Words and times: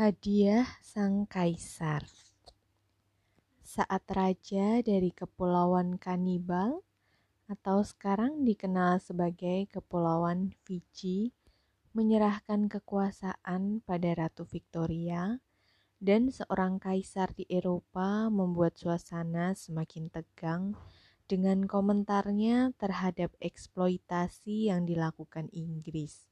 Hadiah 0.00 0.64
Sang 0.80 1.28
Kaisar 1.28 2.08
Saat 3.60 4.00
raja 4.08 4.80
dari 4.80 5.12
Kepulauan 5.12 6.00
Kanibal 6.00 6.80
atau 7.44 7.84
sekarang 7.84 8.40
dikenal 8.48 8.96
sebagai 9.04 9.68
Kepulauan 9.68 10.56
Fiji 10.64 11.36
menyerahkan 11.92 12.72
kekuasaan 12.72 13.84
pada 13.84 14.16
Ratu 14.16 14.48
Victoria 14.48 15.36
dan 16.00 16.32
seorang 16.32 16.80
kaisar 16.80 17.36
di 17.36 17.44
Eropa 17.52 18.32
membuat 18.32 18.80
suasana 18.80 19.52
semakin 19.52 20.08
tegang 20.08 20.80
dengan 21.28 21.68
komentarnya 21.68 22.72
terhadap 22.80 23.36
eksploitasi 23.36 24.72
yang 24.72 24.88
dilakukan 24.88 25.52
Inggris. 25.52 26.24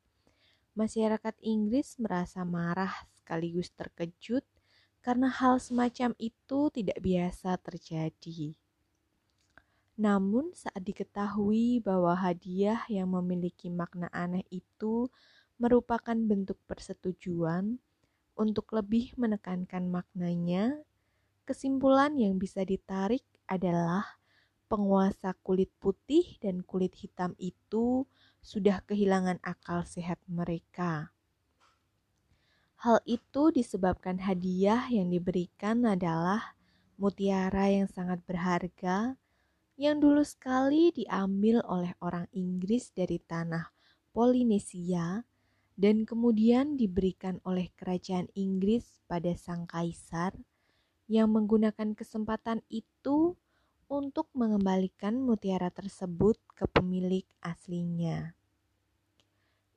Masyarakat 0.73 1.37
Inggris 1.45 2.01
merasa 2.01 2.49
marah 2.49 2.97
sekaligus 3.29 3.69
terkejut 3.77 4.41
karena 5.05 5.29
hal 5.29 5.61
semacam 5.61 6.17
itu 6.17 6.73
tidak 6.73 6.97
biasa 7.05 7.61
terjadi. 7.61 8.57
Namun, 10.01 10.57
saat 10.57 10.81
diketahui 10.81 11.85
bahwa 11.85 12.17
hadiah 12.17 12.89
yang 12.89 13.13
memiliki 13.13 13.69
makna 13.69 14.09
aneh 14.17 14.49
itu 14.49 15.13
merupakan 15.61 16.17
bentuk 16.17 16.57
persetujuan 16.65 17.77
untuk 18.33 18.73
lebih 18.73 19.13
menekankan 19.21 19.93
maknanya, 19.93 20.81
kesimpulan 21.45 22.17
yang 22.17 22.41
bisa 22.41 22.65
ditarik 22.65 23.27
adalah 23.45 24.17
penguasa 24.73 25.37
kulit 25.45 25.69
putih 25.77 26.41
dan 26.41 26.65
kulit 26.65 26.97
hitam 26.97 27.37
itu 27.37 28.09
sudah 28.41 28.81
kehilangan 28.89 29.37
akal 29.45 29.85
sehat 29.85 30.17
mereka. 30.25 31.18
Hal 32.79 33.03
itu 33.11 33.51
disebabkan 33.51 34.23
hadiah 34.23 34.87
yang 34.87 35.11
diberikan 35.11 35.83
adalah 35.83 36.55
mutiara 36.95 37.67
yang 37.67 37.91
sangat 37.91 38.23
berharga 38.23 39.19
yang 39.75 39.99
dulu 39.99 40.23
sekali 40.23 40.95
diambil 40.95 41.59
oleh 41.67 41.91
orang 41.99 42.31
Inggris 42.31 42.95
dari 42.95 43.19
tanah 43.19 43.75
Polinesia 44.15 45.27
dan 45.75 46.07
kemudian 46.07 46.79
diberikan 46.79 47.43
oleh 47.43 47.67
kerajaan 47.75 48.31
Inggris 48.39 49.03
pada 49.11 49.35
sang 49.35 49.67
kaisar 49.67 50.39
yang 51.11 51.35
menggunakan 51.35 51.99
kesempatan 51.99 52.63
itu 52.71 53.35
untuk 53.91 54.31
mengembalikan 54.39 55.19
mutiara 55.19 55.75
tersebut 55.75 56.39
ke 56.55 56.71
pemilik 56.71 57.27
aslinya. 57.43 58.38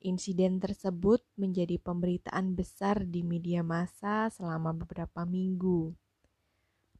Insiden 0.02 0.58
tersebut 0.58 1.22
menjadi 1.38 1.78
pemberitaan 1.78 2.58
besar 2.58 3.06
di 3.06 3.22
media 3.22 3.62
massa 3.62 4.34
selama 4.34 4.74
beberapa 4.74 5.30
minggu. 5.30 5.94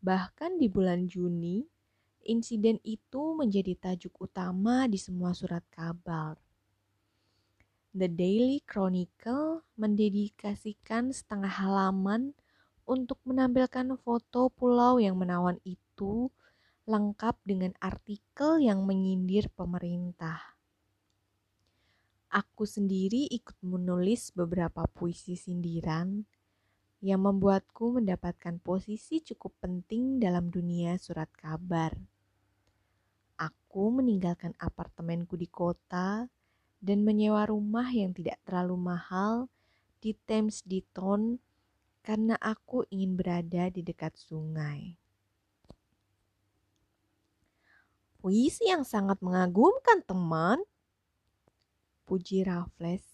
Bahkan 0.06 0.62
di 0.62 0.70
bulan 0.70 1.10
Juni, 1.10 1.66
insiden 2.22 2.78
itu 2.86 3.34
menjadi 3.34 3.74
tajuk 3.74 4.22
utama 4.22 4.86
di 4.86 5.02
semua 5.02 5.34
surat 5.34 5.66
kabar. 5.74 6.38
The 7.98 8.06
Daily 8.06 8.62
Chronicle 8.70 9.66
mendedikasikan 9.82 11.10
setengah 11.10 11.58
halaman 11.58 12.38
untuk 12.86 13.18
menampilkan 13.26 13.98
foto 13.98 14.54
pulau 14.54 15.02
yang 15.02 15.18
menawan 15.18 15.58
itu 15.66 16.30
lengkap 16.86 17.34
dengan 17.50 17.74
artikel 17.82 18.62
yang 18.62 18.86
menyindir 18.86 19.50
pemerintah. 19.58 20.61
Aku 22.32 22.64
sendiri 22.64 23.28
ikut 23.28 23.60
menulis 23.60 24.32
beberapa 24.32 24.88
puisi 24.88 25.36
sindiran 25.36 26.24
yang 27.04 27.28
membuatku 27.28 28.00
mendapatkan 28.00 28.56
posisi 28.64 29.20
cukup 29.20 29.52
penting 29.60 30.16
dalam 30.16 30.48
dunia 30.48 30.96
surat 30.96 31.28
kabar. 31.36 31.92
Aku 33.36 33.92
meninggalkan 33.92 34.56
apartemenku 34.64 35.36
di 35.36 35.52
kota 35.52 36.32
dan 36.80 37.04
menyewa 37.04 37.52
rumah 37.52 37.92
yang 37.92 38.16
tidak 38.16 38.40
terlalu 38.48 38.80
mahal 38.80 39.52
di 40.00 40.16
Thames 40.16 40.64
di 40.64 40.80
Ton 40.96 41.36
karena 42.00 42.40
aku 42.40 42.88
ingin 42.96 43.20
berada 43.20 43.68
di 43.68 43.84
dekat 43.84 44.16
sungai. 44.16 44.96
Puisi 48.24 48.72
yang 48.72 48.88
sangat 48.88 49.20
mengagumkan, 49.20 50.00
teman. 50.08 50.64
Puji 52.04 52.44
Raffles 52.44 53.06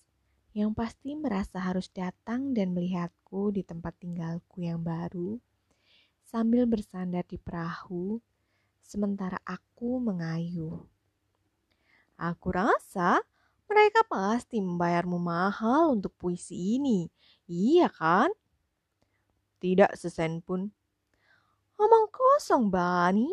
yang 0.58 0.74
pasti 0.74 1.14
merasa 1.14 1.62
harus 1.62 1.92
datang 1.94 2.56
dan 2.58 2.74
melihatku 2.74 3.54
di 3.54 3.62
tempat 3.62 3.94
tinggalku 4.02 4.66
yang 4.66 4.82
baru 4.82 5.38
sambil 6.26 6.68
bersandar 6.68 7.24
di 7.24 7.40
perahu 7.40 8.20
sementara 8.84 9.38
aku 9.46 10.02
mengayuh. 10.02 10.84
Aku 12.18 12.50
rasa 12.50 13.22
mereka 13.68 14.02
pasti 14.08 14.64
membayarmu 14.64 15.20
mahal 15.20 15.94
untuk 15.94 16.16
puisi 16.18 16.80
ini. 16.80 17.06
Iya 17.46 17.92
kan? 17.92 18.32
Tidak 19.60 19.94
sesen 19.94 20.42
pun. 20.42 20.72
Omong 21.78 22.08
kosong, 22.10 22.74
Bani. 22.74 23.30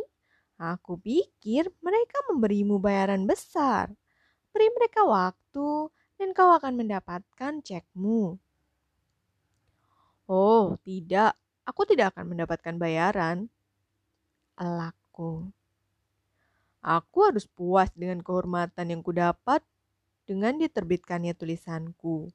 Aku 0.60 1.00
pikir 1.00 1.72
mereka 1.80 2.20
memberimu 2.28 2.78
bayaran 2.78 3.24
besar. 3.24 3.90
Beri 4.52 4.68
mereka 4.76 5.02
waktu 5.02 5.43
dan 6.18 6.34
kau 6.34 6.50
akan 6.54 6.74
mendapatkan 6.80 7.62
cekmu. 7.62 8.38
Oh, 10.24 10.80
tidak. 10.82 11.36
Aku 11.68 11.84
tidak 11.84 12.16
akan 12.16 12.32
mendapatkan 12.32 12.74
bayaran. 12.80 13.52
Elakku. 14.56 15.52
Aku 16.84 17.18
harus 17.24 17.44
puas 17.48 17.88
dengan 17.92 18.20
kehormatan 18.20 18.92
yang 18.92 19.00
kudapat 19.00 19.64
dengan 20.24 20.56
diterbitkannya 20.56 21.36
tulisanku. 21.36 22.32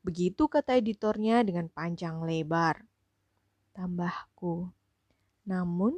Begitu 0.00 0.48
kata 0.48 0.76
editornya 0.76 1.44
dengan 1.44 1.68
panjang 1.68 2.20
lebar. 2.24 2.80
Tambahku. 3.72 4.68
Namun, 5.48 5.96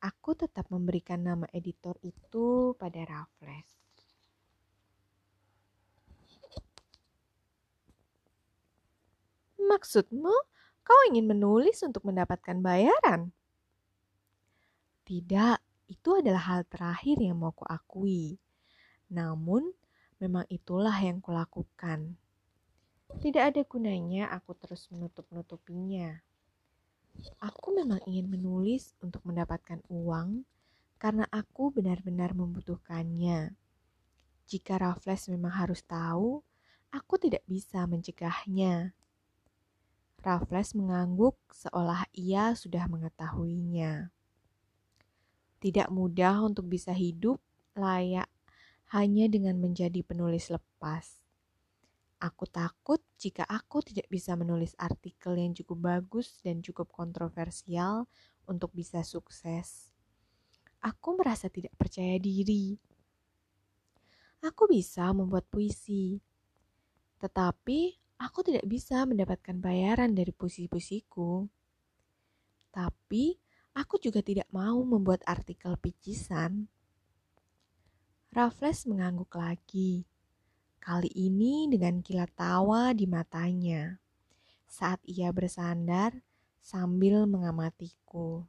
aku 0.00 0.32
tetap 0.36 0.68
memberikan 0.72 1.20
nama 1.20 1.44
editor 1.52 1.96
itu 2.00 2.72
pada 2.76 3.04
Raffles. 3.04 3.79
Maksudmu, 9.70 10.34
kau 10.82 11.00
ingin 11.06 11.30
menulis 11.30 11.78
untuk 11.86 12.02
mendapatkan 12.02 12.58
bayaran? 12.58 13.30
Tidak, 15.06 15.58
itu 15.86 16.10
adalah 16.18 16.42
hal 16.50 16.62
terakhir 16.66 17.22
yang 17.22 17.38
mau 17.38 17.54
kuakui. 17.54 18.42
Namun, 19.14 19.70
Memang 20.20 20.44
itulah 20.52 20.92
yang 21.00 21.16
kulakukan. 21.24 22.12
Tidak 23.24 23.40
ada 23.40 23.64
gunanya 23.64 24.28
aku 24.28 24.52
terus 24.52 24.84
menutup-nutupinya. 24.92 26.20
Aku 27.40 27.72
memang 27.72 28.04
ingin 28.04 28.28
menulis 28.28 28.92
untuk 29.00 29.24
mendapatkan 29.24 29.80
uang 29.88 30.44
karena 31.00 31.24
aku 31.32 31.72
benar-benar 31.72 32.36
membutuhkannya. 32.36 33.56
Jika 34.44 34.76
Raffles 34.76 35.32
memang 35.32 35.56
harus 35.56 35.80
tahu, 35.88 36.44
aku 36.92 37.14
tidak 37.16 37.40
bisa 37.48 37.88
mencegahnya. 37.88 38.92
Raffles 40.20 40.76
mengangguk 40.76 41.36
seolah 41.48 42.04
ia 42.12 42.52
sudah 42.52 42.84
mengetahuinya. 42.86 44.12
Tidak 45.60 45.88
mudah 45.88 46.44
untuk 46.44 46.68
bisa 46.68 46.92
hidup 46.92 47.40
layak 47.72 48.28
hanya 48.92 49.28
dengan 49.32 49.56
menjadi 49.56 50.04
penulis 50.04 50.52
lepas. 50.52 51.20
Aku 52.20 52.44
takut 52.44 53.00
jika 53.16 53.48
aku 53.48 53.80
tidak 53.80 54.04
bisa 54.12 54.36
menulis 54.36 54.76
artikel 54.76 55.40
yang 55.40 55.56
cukup 55.56 55.80
bagus 55.80 56.36
dan 56.44 56.60
cukup 56.60 56.92
kontroversial 56.92 58.04
untuk 58.44 58.68
bisa 58.76 59.00
sukses. 59.00 59.96
Aku 60.84 61.16
merasa 61.16 61.48
tidak 61.48 61.72
percaya 61.80 62.20
diri. 62.20 62.76
Aku 64.44 64.68
bisa 64.68 65.08
membuat 65.16 65.48
puisi, 65.48 66.20
tetapi 67.20 67.96
aku 68.20 68.44
tidak 68.44 68.68
bisa 68.68 69.08
mendapatkan 69.08 69.56
bayaran 69.56 70.12
dari 70.12 70.28
puisi-puisiku. 70.36 71.48
Tapi 72.68 73.40
aku 73.72 73.96
juga 73.96 74.20
tidak 74.20 74.46
mau 74.52 74.84
membuat 74.84 75.24
artikel 75.24 75.72
picisan. 75.80 76.68
Raffles 78.30 78.84
mengangguk 78.84 79.32
lagi. 79.34 80.04
Kali 80.78 81.08
ini 81.16 81.66
dengan 81.66 82.04
kilat 82.04 82.30
tawa 82.36 82.92
di 82.92 83.08
matanya. 83.08 83.98
Saat 84.68 85.02
ia 85.08 85.32
bersandar 85.32 86.14
sambil 86.60 87.24
mengamatiku. 87.26 88.44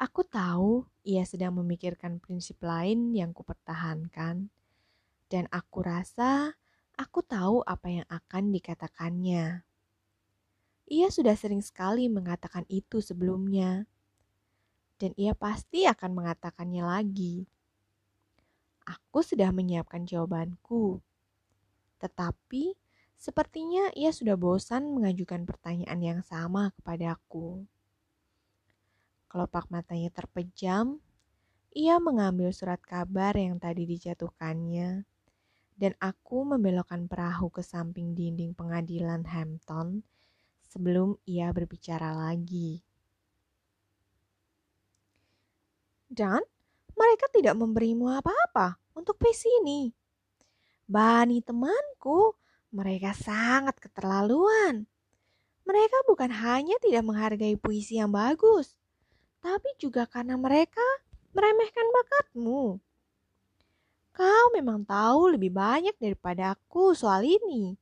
Aku 0.00 0.26
tahu 0.26 0.88
ia 1.06 1.22
sedang 1.22 1.54
memikirkan 1.60 2.18
prinsip 2.18 2.58
lain 2.64 3.14
yang 3.14 3.30
kupertahankan. 3.30 4.50
Dan 5.30 5.44
aku 5.54 5.86
rasa 5.86 6.58
aku 6.96 7.24
tahu 7.24 7.64
apa 7.64 7.88
yang 7.88 8.06
akan 8.08 8.52
dikatakannya. 8.52 9.64
Ia 10.92 11.08
sudah 11.08 11.32
sering 11.38 11.64
sekali 11.64 12.10
mengatakan 12.12 12.68
itu 12.68 13.00
sebelumnya. 13.00 13.88
Dan 15.00 15.16
ia 15.18 15.34
pasti 15.34 15.88
akan 15.88 16.10
mengatakannya 16.14 16.84
lagi. 16.84 17.48
Aku 18.86 19.22
sudah 19.22 19.50
menyiapkan 19.50 20.06
jawabanku. 20.06 21.02
Tetapi 22.02 22.74
sepertinya 23.14 23.90
ia 23.94 24.10
sudah 24.10 24.34
bosan 24.34 24.90
mengajukan 24.90 25.46
pertanyaan 25.46 26.00
yang 26.02 26.20
sama 26.22 26.74
kepadaku. 26.78 27.66
Kelopak 29.30 29.70
matanya 29.72 30.10
terpejam. 30.12 31.00
Ia 31.72 31.96
mengambil 31.96 32.52
surat 32.52 32.84
kabar 32.84 33.32
yang 33.32 33.56
tadi 33.56 33.88
dijatuhkannya, 33.88 35.08
dan 35.76 35.96
aku 35.98 36.44
membelokkan 36.46 37.08
perahu 37.08 37.48
ke 37.48 37.64
samping 37.64 38.12
dinding 38.12 38.52
pengadilan 38.52 39.24
Hampton 39.26 40.04
sebelum 40.68 41.20
ia 41.28 41.52
berbicara 41.52 42.12
lagi. 42.12 42.80
Dan 46.12 46.44
mereka 46.92 47.26
tidak 47.32 47.56
memberimu 47.56 48.12
apa-apa 48.20 48.76
untuk 48.92 49.16
puisi 49.16 49.48
ini. 49.64 49.92
Bani 50.84 51.40
temanku, 51.40 52.36
mereka 52.72 53.16
sangat 53.16 53.80
keterlaluan. 53.80 54.84
Mereka 55.64 56.04
bukan 56.04 56.28
hanya 56.28 56.76
tidak 56.82 57.06
menghargai 57.06 57.56
puisi 57.56 57.96
yang 57.96 58.12
bagus, 58.12 58.76
tapi 59.40 59.72
juga 59.80 60.04
karena 60.04 60.36
mereka 60.36 60.84
meremehkan 61.32 61.86
bakatmu. 61.90 62.76
Kau 64.12 64.52
memang 64.52 64.84
tahu 64.84 65.36
lebih 65.36 65.48
banyak 65.52 65.96
daripada 65.96 66.52
aku 66.52 66.92
soal 66.92 67.24
ini. 67.24 67.72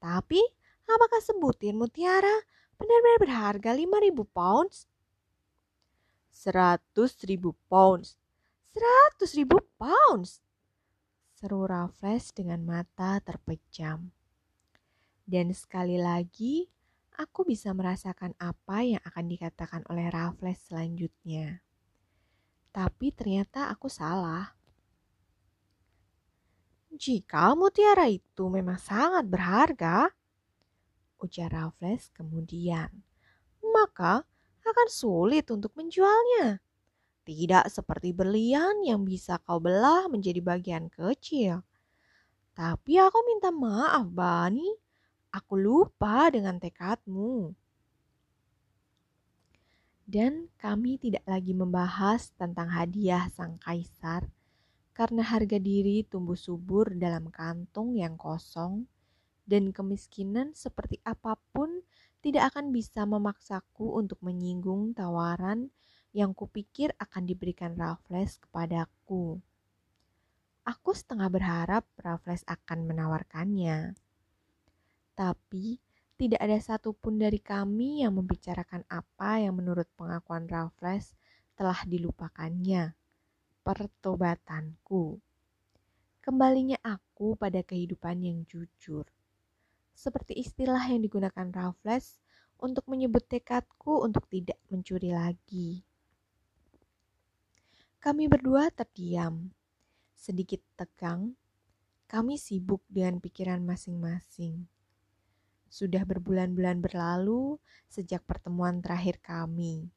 Tapi, 0.00 0.40
apakah 0.88 1.20
sebutir 1.20 1.76
mutiara 1.76 2.32
benar-benar 2.80 3.18
berharga 3.20 3.70
5000 3.76 4.24
pounds? 4.32 4.88
100.000 6.32 7.52
pounds. 7.68 8.16
100.000 8.72 9.60
pounds. 9.76 10.40
Seru 11.36 11.68
Raffles 11.68 12.32
dengan 12.32 12.64
mata 12.64 13.20
terpejam. 13.20 14.08
Dan 15.28 15.52
sekali 15.52 16.00
lagi, 16.00 16.68
aku 17.20 17.44
bisa 17.44 17.76
merasakan 17.76 18.32
apa 18.40 18.80
yang 18.80 19.02
akan 19.04 19.28
dikatakan 19.28 19.84
oleh 19.92 20.08
Raffles 20.08 20.64
selanjutnya. 20.72 21.60
Tapi 22.72 23.12
ternyata 23.12 23.68
aku 23.68 23.92
salah. 23.92 24.59
Jika 26.90 27.54
mutiara 27.54 28.10
itu 28.10 28.50
memang 28.50 28.76
sangat 28.78 29.26
berharga, 29.26 30.10
ujar 31.22 31.50
Raffles 31.50 32.10
kemudian, 32.10 32.90
maka 33.62 34.26
akan 34.66 34.88
sulit 34.90 35.46
untuk 35.54 35.70
menjualnya. 35.78 36.58
Tidak 37.22 37.64
seperti 37.70 38.10
berlian 38.10 38.82
yang 38.82 39.06
bisa 39.06 39.38
kau 39.46 39.62
belah 39.62 40.10
menjadi 40.10 40.42
bagian 40.42 40.90
kecil. 40.90 41.62
Tapi 42.58 42.98
aku 42.98 43.18
minta 43.28 43.54
maaf, 43.54 44.10
Bani 44.10 44.90
Aku 45.30 45.54
lupa 45.54 46.26
dengan 46.26 46.58
tekadmu. 46.58 47.54
Dan 50.02 50.50
kami 50.58 50.98
tidak 50.98 51.22
lagi 51.22 51.54
membahas 51.54 52.34
tentang 52.34 52.66
hadiah 52.66 53.30
sang 53.30 53.62
kaisar 53.62 54.26
karena 55.00 55.24
harga 55.24 55.56
diri 55.56 56.04
tumbuh 56.04 56.36
subur 56.36 56.92
dalam 56.92 57.32
kantong 57.32 57.96
yang 57.96 58.20
kosong 58.20 58.84
dan 59.48 59.72
kemiskinan 59.72 60.52
seperti 60.52 61.00
apa 61.08 61.40
pun 61.56 61.80
tidak 62.20 62.52
akan 62.52 62.68
bisa 62.68 63.08
memaksaku 63.08 63.96
untuk 63.96 64.20
menyinggung 64.20 64.92
tawaran 64.92 65.72
yang 66.12 66.36
kupikir 66.36 66.92
akan 67.00 67.24
diberikan 67.24 67.80
Raffles 67.80 68.44
kepadaku. 68.44 69.40
Aku 70.68 70.92
setengah 70.92 71.32
berharap 71.32 71.88
Raffles 71.96 72.44
akan 72.44 72.84
menawarkannya. 72.84 73.96
Tapi 75.16 75.80
tidak 76.20 76.44
ada 76.44 76.60
satupun 76.60 77.16
dari 77.16 77.40
kami 77.40 78.04
yang 78.04 78.20
membicarakan 78.20 78.84
apa 78.92 79.40
yang 79.40 79.56
menurut 79.56 79.88
pengakuan 79.96 80.44
Raffles 80.44 81.16
telah 81.56 81.88
dilupakannya. 81.88 82.99
Pertobatanku. 83.70 85.22
Kembalinya 86.18 86.74
aku 86.82 87.38
pada 87.38 87.62
kehidupan 87.62 88.18
yang 88.18 88.42
jujur. 88.50 89.06
Seperti 89.94 90.42
istilah 90.42 90.90
yang 90.90 91.06
digunakan 91.06 91.46
Raffles 91.54 92.18
untuk 92.58 92.82
menyebut 92.90 93.30
tekadku 93.30 94.02
untuk 94.02 94.26
tidak 94.26 94.58
mencuri 94.74 95.14
lagi. 95.14 95.86
Kami 98.02 98.26
berdua 98.26 98.74
terdiam, 98.74 99.54
sedikit 100.18 100.66
tegang. 100.74 101.38
Kami 102.10 102.42
sibuk 102.42 102.82
dengan 102.90 103.22
pikiran 103.22 103.62
masing-masing. 103.62 104.66
Sudah 105.70 106.02
berbulan-bulan 106.02 106.82
berlalu 106.82 107.62
sejak 107.86 108.26
pertemuan 108.26 108.82
terakhir 108.82 109.22
kami. 109.22 109.94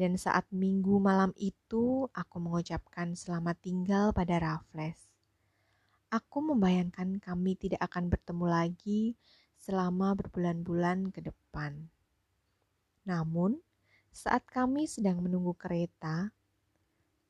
Dan 0.00 0.16
saat 0.16 0.48
minggu 0.48 0.96
malam 0.96 1.36
itu, 1.36 2.08
aku 2.16 2.36
mengucapkan 2.40 3.12
selamat 3.12 3.60
tinggal 3.60 4.16
pada 4.16 4.40
Raffles. 4.40 4.96
Aku 6.08 6.40
membayangkan 6.40 7.20
kami 7.20 7.52
tidak 7.60 7.84
akan 7.84 8.08
bertemu 8.08 8.46
lagi 8.48 9.02
selama 9.60 10.16
berbulan-bulan 10.16 11.12
ke 11.12 11.20
depan. 11.20 11.92
Namun, 13.04 13.60
saat 14.08 14.48
kami 14.48 14.88
sedang 14.88 15.20
menunggu 15.20 15.52
kereta, 15.52 16.32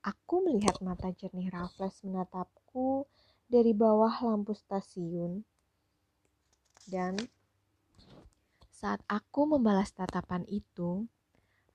aku 0.07 0.47
melihat 0.47 0.79
mata 0.79 1.11
jernih 1.11 1.51
Raffles 1.51 2.07
menatapku 2.07 3.03
dari 3.51 3.75
bawah 3.75 4.15
lampu 4.23 4.55
stasiun 4.55 5.43
dan 6.87 7.19
saat 8.71 9.03
aku 9.11 9.59
membalas 9.59 9.91
tatapan 9.91 10.47
itu, 10.47 11.11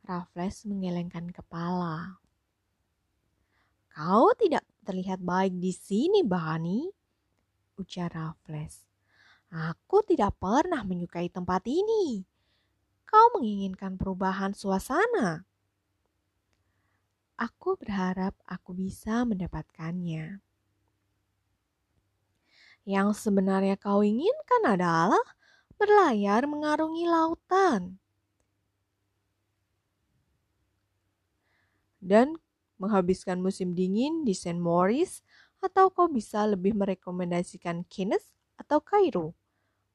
Raffles 0.05 0.63
menggelengkan 0.69 1.33
kepala. 1.33 2.21
Kau 3.89 4.29
tidak 4.37 4.61
terlihat 4.85 5.19
baik 5.25 5.57
di 5.57 5.73
sini, 5.73 6.21
Bani, 6.21 6.85
ujar 7.81 8.13
Raffles. 8.13 8.85
Aku 9.49 10.05
tidak 10.05 10.37
pernah 10.37 10.85
menyukai 10.85 11.31
tempat 11.33 11.65
ini. 11.65 12.21
Kau 13.07 13.33
menginginkan 13.33 13.97
perubahan 13.97 14.53
suasana. 14.53 15.47
Aku 17.35 17.75
berharap 17.75 18.37
aku 18.47 18.71
bisa 18.71 19.27
mendapatkannya. 19.27 20.39
Yang 22.85 23.07
sebenarnya 23.17 23.81
kau 23.81 24.05
inginkan 24.05 24.63
adalah 24.77 25.23
berlayar 25.75 26.45
mengarungi 26.45 27.09
lautan. 27.09 27.97
Dan 32.05 32.37
menghabiskan 32.77 33.41
musim 33.41 33.73
dingin 33.73 34.21
di 34.21 34.37
St. 34.37 34.61
Maurice 34.61 35.25
atau 35.57 35.89
kau 35.89 36.05
bisa 36.05 36.45
lebih 36.45 36.77
merekomendasikan 36.77 37.89
Keynes 37.89 38.29
atau 38.61 38.77
Cairo. 38.85 39.33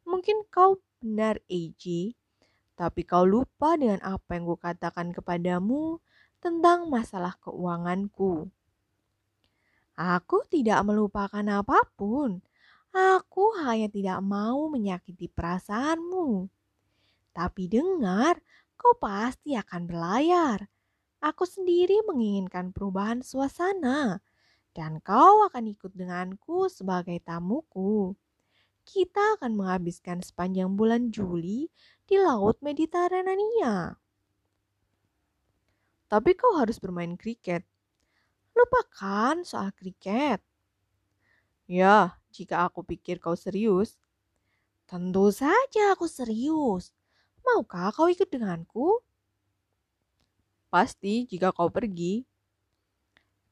Mungkin 0.03 0.43
kau 0.51 0.83
benar 0.99 1.39
AG, 1.47 2.19
tapi 2.75 3.07
kau 3.07 3.23
lupa 3.23 3.79
dengan 3.79 4.03
apa 4.03 4.35
yang 4.35 4.51
kukatakan 4.51 5.15
kepadamu 5.15 6.03
tentang 6.43 6.91
masalah 6.91 7.39
keuanganku. 7.39 8.51
Aku 9.95 10.43
tidak 10.51 10.83
melupakan 10.83 11.45
apa 11.47 11.87
pun, 11.95 12.43
Aku 12.91 13.55
hanya 13.63 13.87
tidak 13.87 14.19
mau 14.19 14.67
menyakiti 14.67 15.31
perasaanmu. 15.31 16.51
Tapi 17.31 17.71
dengar, 17.71 18.43
kau 18.75 18.99
pasti 18.99 19.55
akan 19.55 19.87
berlayar. 19.87 20.67
Aku 21.21 21.45
sendiri 21.45 22.01
menginginkan 22.09 22.73
perubahan 22.73 23.21
suasana, 23.21 24.25
dan 24.73 25.05
kau 25.05 25.45
akan 25.45 25.69
ikut 25.69 25.93
denganku 25.93 26.73
sebagai 26.73 27.21
tamuku. 27.21 28.17
Kita 28.89 29.37
akan 29.37 29.53
menghabiskan 29.53 30.25
sepanjang 30.25 30.73
bulan 30.81 31.13
Juli 31.13 31.69
di 32.09 32.17
Laut 32.17 32.57
Mediterania. 32.65 34.01
Tapi 36.09 36.31
kau 36.35 36.57
harus 36.57 36.81
bermain 36.81 37.15
kriket. 37.15 37.69
Lupakan 38.57 39.45
soal 39.45 39.77
kriket. 39.77 40.41
Ya, 41.71 42.19
jika 42.35 42.67
aku 42.67 42.83
pikir 42.83 43.21
kau 43.21 43.37
serius. 43.37 44.01
Tentu 44.89 45.31
saja 45.31 45.95
aku 45.95 46.09
serius. 46.11 46.91
Maukah 47.47 47.95
kau 47.95 48.09
ikut 48.11 48.27
denganku? 48.27 49.05
Pasti 50.71 51.27
jika 51.27 51.51
kau 51.51 51.67
pergi. 51.67 52.23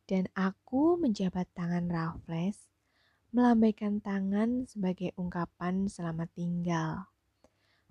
Dan 0.06 0.30
aku 0.38 0.94
menjabat 0.94 1.50
tangan 1.50 1.90
Raffles, 1.90 2.70
melambaikan 3.34 3.98
tangan 3.98 4.70
sebagai 4.70 5.10
ungkapan 5.18 5.90
selamat 5.90 6.30
tinggal. 6.38 7.10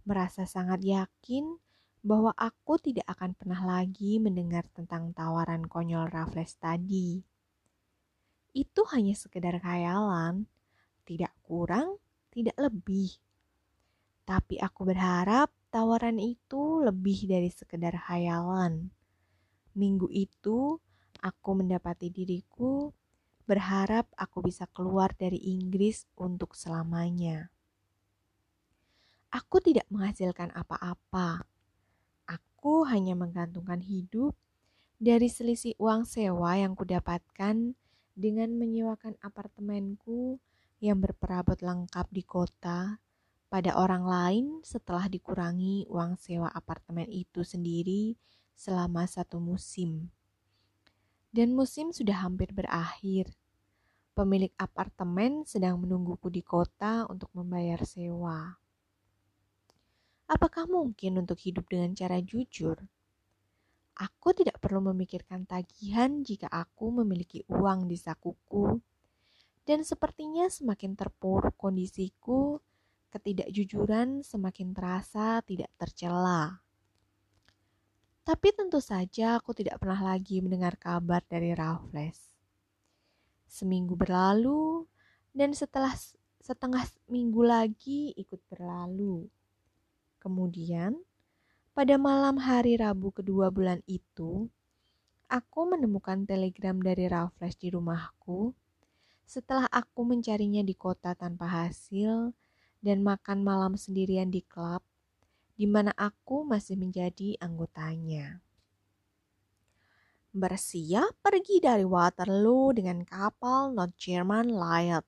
merasa 0.08 0.48
sangat 0.48 0.80
yakin 0.88 1.60
bahwa 2.00 2.32
aku 2.40 2.80
tidak 2.80 3.04
akan 3.12 3.36
pernah 3.36 3.60
lagi 3.68 4.16
mendengar 4.24 4.64
tentang 4.72 5.12
tawaran 5.12 5.68
konyol 5.68 6.08
Raffles 6.08 6.56
tadi. 6.56 7.20
Itu 8.56 8.88
hanya 8.96 9.12
sekedar 9.12 9.60
khayalan, 9.60 10.48
tidak 11.04 11.36
kurang, 11.44 12.00
tidak 12.32 12.56
lebih. 12.56 13.12
Tapi 14.24 14.56
aku 14.64 14.88
berharap 14.88 15.52
tawaran 15.68 16.24
itu 16.24 16.80
lebih 16.80 17.28
dari 17.28 17.52
sekedar 17.52 18.00
khayalan. 18.08 18.97
Minggu 19.78 20.10
itu, 20.10 20.82
aku 21.22 21.50
mendapati 21.54 22.10
diriku 22.10 22.90
berharap 23.48 24.10
aku 24.20 24.44
bisa 24.44 24.66
keluar 24.74 25.14
dari 25.14 25.40
Inggris 25.40 26.04
untuk 26.20 26.58
selamanya. 26.58 27.54
Aku 29.32 29.62
tidak 29.62 29.88
menghasilkan 29.94 30.52
apa-apa. 30.52 31.48
Aku 32.28 32.90
hanya 32.90 33.14
menggantungkan 33.14 33.80
hidup 33.80 34.34
dari 34.98 35.30
selisih 35.30 35.78
uang 35.78 36.10
sewa 36.10 36.58
yang 36.58 36.74
kudapatkan 36.74 37.78
dengan 38.18 38.50
menyewakan 38.58 39.14
apartemenku 39.22 40.42
yang 40.82 40.98
berperabot 40.98 41.62
lengkap 41.62 42.10
di 42.10 42.26
kota 42.26 42.98
pada 43.48 43.78
orang 43.78 44.04
lain 44.04 44.46
setelah 44.66 45.06
dikurangi 45.08 45.88
uang 45.88 46.18
sewa 46.20 46.50
apartemen 46.50 47.08
itu 47.08 47.46
sendiri 47.46 48.18
selama 48.58 49.06
satu 49.06 49.38
musim. 49.38 50.10
Dan 51.30 51.54
musim 51.54 51.94
sudah 51.94 52.26
hampir 52.26 52.50
berakhir. 52.50 53.30
Pemilik 54.18 54.50
apartemen 54.58 55.46
sedang 55.46 55.78
menungguku 55.78 56.34
di 56.34 56.42
kota 56.42 57.06
untuk 57.06 57.30
membayar 57.38 57.86
sewa. 57.86 58.58
Apakah 60.26 60.66
mungkin 60.66 61.22
untuk 61.22 61.38
hidup 61.38 61.70
dengan 61.70 61.94
cara 61.94 62.18
jujur? 62.18 62.82
Aku 63.98 64.34
tidak 64.34 64.58
perlu 64.58 64.90
memikirkan 64.90 65.46
tagihan 65.46 66.26
jika 66.26 66.50
aku 66.50 66.90
memiliki 66.90 67.46
uang 67.46 67.86
di 67.86 67.96
sakuku. 67.96 68.82
Dan 69.62 69.86
sepertinya 69.86 70.50
semakin 70.50 70.98
terpuruk 70.98 71.54
kondisiku, 71.54 72.58
ketidakjujuran 73.14 74.26
semakin 74.26 74.74
terasa 74.74 75.46
tidak 75.46 75.70
tercela. 75.78 76.67
Tapi 78.28 78.52
tentu 78.52 78.84
saja 78.84 79.40
aku 79.40 79.56
tidak 79.56 79.80
pernah 79.80 80.12
lagi 80.12 80.44
mendengar 80.44 80.76
kabar 80.76 81.24
dari 81.32 81.56
Raffles. 81.56 82.36
Seminggu 83.48 83.96
berlalu 83.96 84.84
dan 85.32 85.56
setelah 85.56 85.96
setengah 86.44 86.84
minggu 87.08 87.40
lagi 87.48 88.12
ikut 88.20 88.44
berlalu. 88.52 89.32
Kemudian, 90.20 91.00
pada 91.72 91.96
malam 91.96 92.36
hari 92.36 92.76
Rabu 92.76 93.16
kedua 93.16 93.48
bulan 93.48 93.80
itu, 93.88 94.52
aku 95.32 95.60
menemukan 95.72 96.28
telegram 96.28 96.84
dari 96.84 97.08
Raffles 97.08 97.56
di 97.56 97.72
rumahku. 97.72 98.52
Setelah 99.24 99.72
aku 99.72 100.04
mencarinya 100.04 100.68
di 100.68 100.76
kota 100.76 101.16
tanpa 101.16 101.48
hasil 101.48 102.36
dan 102.84 103.08
makan 103.08 103.40
malam 103.48 103.80
sendirian 103.80 104.28
di 104.28 104.44
klub, 104.44 104.84
di 105.58 105.66
mana 105.66 105.90
aku 105.98 106.46
masih 106.46 106.78
menjadi 106.78 107.34
anggotanya. 107.42 108.46
Bersiap 110.38 111.18
pergi 111.26 111.58
dari 111.58 111.82
Waterloo 111.82 112.78
dengan 112.78 113.02
kapal 113.02 113.74
North 113.74 113.98
German 113.98 114.54
Light. 114.54 115.02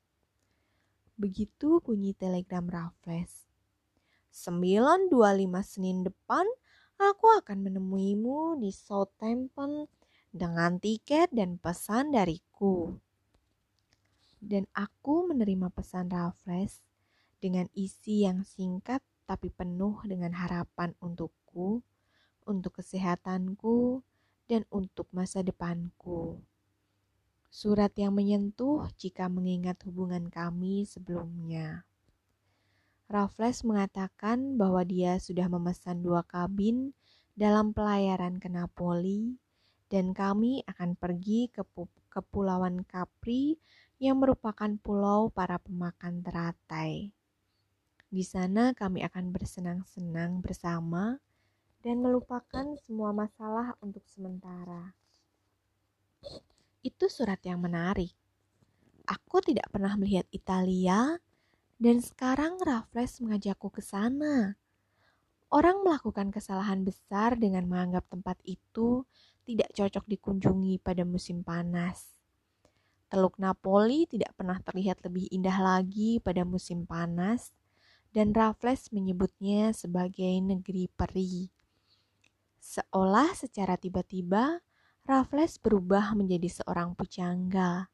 Begitu 1.21 1.77
bunyi 1.85 2.17
telegram 2.17 2.65
Raffles. 2.65 3.45
9.25 4.33 5.13
Senin 5.61 6.01
depan, 6.01 6.49
aku 6.97 7.29
akan 7.29 7.69
menemuimu 7.69 8.57
di 8.57 8.73
Southampton 8.73 9.85
dengan 10.33 10.81
tiket 10.81 11.29
dan 11.29 11.61
pesan 11.61 12.09
dariku. 12.09 12.97
Dan 14.41 14.65
aku 14.73 15.29
menerima 15.29 15.69
pesan 15.69 16.09
Raffles 16.09 16.81
dengan 17.37 17.69
isi 17.77 18.25
yang 18.25 18.41
singkat 18.41 19.05
tapi 19.29 19.53
penuh 19.53 20.01
dengan 20.09 20.33
harapan 20.33 20.97
untukku, 20.97 21.85
untuk 22.49 22.81
kesehatanku, 22.81 24.01
dan 24.49 24.65
untuk 24.73 25.05
masa 25.13 25.45
depanku. 25.45 26.41
Surat 27.53 27.93
yang 27.93 28.17
menyentuh 28.17 28.89
jika 28.97 29.29
mengingat 29.29 29.77
hubungan 29.85 30.33
kami 30.33 30.89
sebelumnya. 30.89 31.85
Raffles 33.05 33.61
mengatakan 33.61 34.57
bahwa 34.57 34.81
dia 34.81 35.21
sudah 35.21 35.45
memesan 35.45 36.01
dua 36.01 36.25
kabin 36.25 36.97
dalam 37.37 37.69
pelayaran 37.73 38.41
ke 38.41 38.49
Napoli 38.49 39.37
dan 39.89 40.13
kami 40.13 40.65
akan 40.65 40.93
pergi 40.97 41.49
ke 41.49 41.65
Kepulauan 42.09 42.85
Capri 42.85 43.57
yang 44.01 44.21
merupakan 44.21 44.69
pulau 44.81 45.29
para 45.33 45.57
pemakan 45.61 46.21
teratai. 46.21 47.13
Di 48.09 48.25
sana 48.25 48.73
kami 48.73 49.05
akan 49.05 49.29
bersenang-senang 49.29 50.41
bersama 50.41 51.21
dan 51.85 52.01
melupakan 52.01 52.73
semua 52.81 53.13
masalah 53.13 53.77
untuk 53.85 54.01
sementara. 54.09 54.97
Itu 56.81 57.05
surat 57.05 57.37
yang 57.45 57.61
menarik. 57.61 58.09
Aku 59.05 59.45
tidak 59.45 59.69
pernah 59.69 59.93
melihat 59.93 60.25
Italia 60.33 61.21
dan 61.77 62.01
sekarang 62.01 62.57
Raffles 62.57 63.21
mengajakku 63.21 63.69
ke 63.69 63.85
sana. 63.85 64.57
Orang 65.53 65.85
melakukan 65.85 66.33
kesalahan 66.33 66.81
besar 66.81 67.37
dengan 67.37 67.69
menganggap 67.69 68.09
tempat 68.09 68.41
itu 68.41 69.05
tidak 69.45 69.69
cocok 69.77 70.09
dikunjungi 70.09 70.81
pada 70.81 71.05
musim 71.05 71.45
panas. 71.45 72.09
Teluk 73.05 73.37
Napoli 73.37 74.09
tidak 74.09 74.33
pernah 74.33 74.57
terlihat 74.65 75.05
lebih 75.05 75.29
indah 75.29 75.61
lagi 75.61 76.17
pada 76.17 76.41
musim 76.41 76.89
panas 76.89 77.53
dan 78.09 78.33
Raffles 78.33 78.89
menyebutnya 78.89 79.69
sebagai 79.73 80.41
negeri 80.41 80.89
peri. 80.89 81.49
Seolah 82.59 83.33
secara 83.37 83.77
tiba-tiba, 83.77 84.61
Raffles 85.05 85.57
berubah 85.57 86.13
menjadi 86.13 86.61
seorang 86.61 86.93
pujangga. 86.93 87.89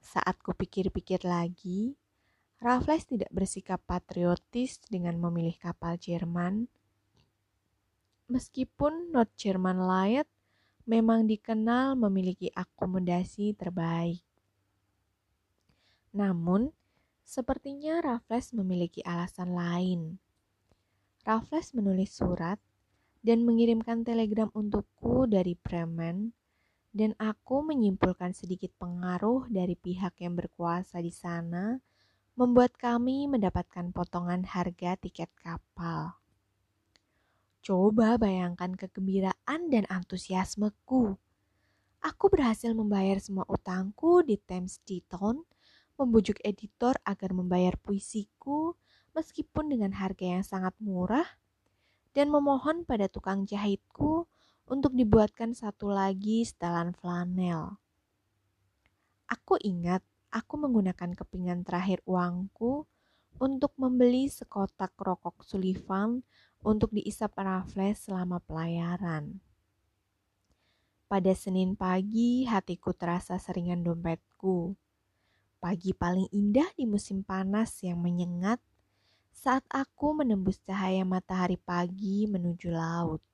Saat 0.00 0.40
kupikir-pikir 0.40 1.24
lagi, 1.24 1.96
Raffles 2.64 3.04
tidak 3.04 3.28
bersikap 3.28 3.80
patriotis 3.84 4.80
dengan 4.88 5.20
memilih 5.20 5.56
kapal 5.60 6.00
Jerman. 6.00 6.68
Meskipun 8.28 9.12
North 9.12 9.36
German 9.36 9.84
Light 9.84 10.24
memang 10.88 11.28
dikenal 11.28 11.92
memiliki 11.96 12.48
akomodasi 12.52 13.52
terbaik. 13.52 14.24
Namun, 16.16 16.72
Sepertinya 17.24 18.04
Raffles 18.04 18.52
memiliki 18.52 19.00
alasan 19.00 19.56
lain. 19.56 20.20
Raffles 21.24 21.72
menulis 21.72 22.12
surat 22.12 22.60
dan 23.24 23.48
mengirimkan 23.48 24.04
telegram 24.04 24.52
untukku 24.52 25.24
dari 25.24 25.56
Bremen 25.56 26.36
dan 26.94 27.16
aku 27.16 27.64
menyimpulkan 27.64 28.36
sedikit 28.36 28.70
pengaruh 28.76 29.48
dari 29.48 29.74
pihak 29.74 30.20
yang 30.20 30.36
berkuasa 30.36 31.00
di 31.00 31.10
sana 31.10 31.80
membuat 32.36 32.76
kami 32.76 33.24
mendapatkan 33.24 33.90
potongan 33.90 34.44
harga 34.44 35.00
tiket 35.00 35.32
kapal. 35.40 36.20
Coba 37.64 38.20
bayangkan 38.20 38.76
kegembiraan 38.76 39.72
dan 39.72 39.88
antusiasmeku. 39.88 41.16
Aku 42.04 42.24
berhasil 42.28 42.76
membayar 42.76 43.16
semua 43.16 43.48
utangku 43.48 44.20
di 44.20 44.36
Thames 44.36 44.76
Ditton 44.84 45.40
membujuk 45.94 46.42
editor 46.42 46.98
agar 47.06 47.30
membayar 47.30 47.78
puisiku 47.78 48.74
meskipun 49.14 49.70
dengan 49.70 49.94
harga 49.94 50.26
yang 50.26 50.44
sangat 50.44 50.74
murah 50.82 51.26
dan 52.14 52.30
memohon 52.30 52.82
pada 52.82 53.06
tukang 53.06 53.46
jahitku 53.46 54.26
untuk 54.66 54.92
dibuatkan 54.96 55.54
satu 55.54 55.90
lagi 55.90 56.42
setelan 56.42 56.94
flanel. 56.96 57.78
Aku 59.30 59.58
ingat 59.62 60.02
aku 60.34 60.58
menggunakan 60.58 61.14
kepingan 61.14 61.62
terakhir 61.62 62.02
uangku 62.06 62.86
untuk 63.38 63.74
membeli 63.78 64.30
sekotak 64.30 64.94
rokok 64.94 65.42
Sullivan 65.42 66.22
untuk 66.62 66.94
diisap 66.94 67.34
Raffles 67.38 68.06
selama 68.06 68.38
pelayaran. 68.42 69.42
Pada 71.10 71.30
Senin 71.36 71.76
pagi, 71.78 72.48
hatiku 72.48 72.96
terasa 72.96 73.36
seringan 73.38 73.84
dompetku 73.84 74.74
pagi 75.64 75.96
paling 75.96 76.28
indah 76.28 76.68
di 76.76 76.84
musim 76.84 77.24
panas 77.24 77.80
yang 77.80 77.96
menyengat 77.96 78.60
saat 79.32 79.64
aku 79.72 80.12
menembus 80.12 80.60
cahaya 80.60 81.08
matahari 81.08 81.56
pagi 81.56 82.28
menuju 82.28 82.68
laut. 82.68 83.24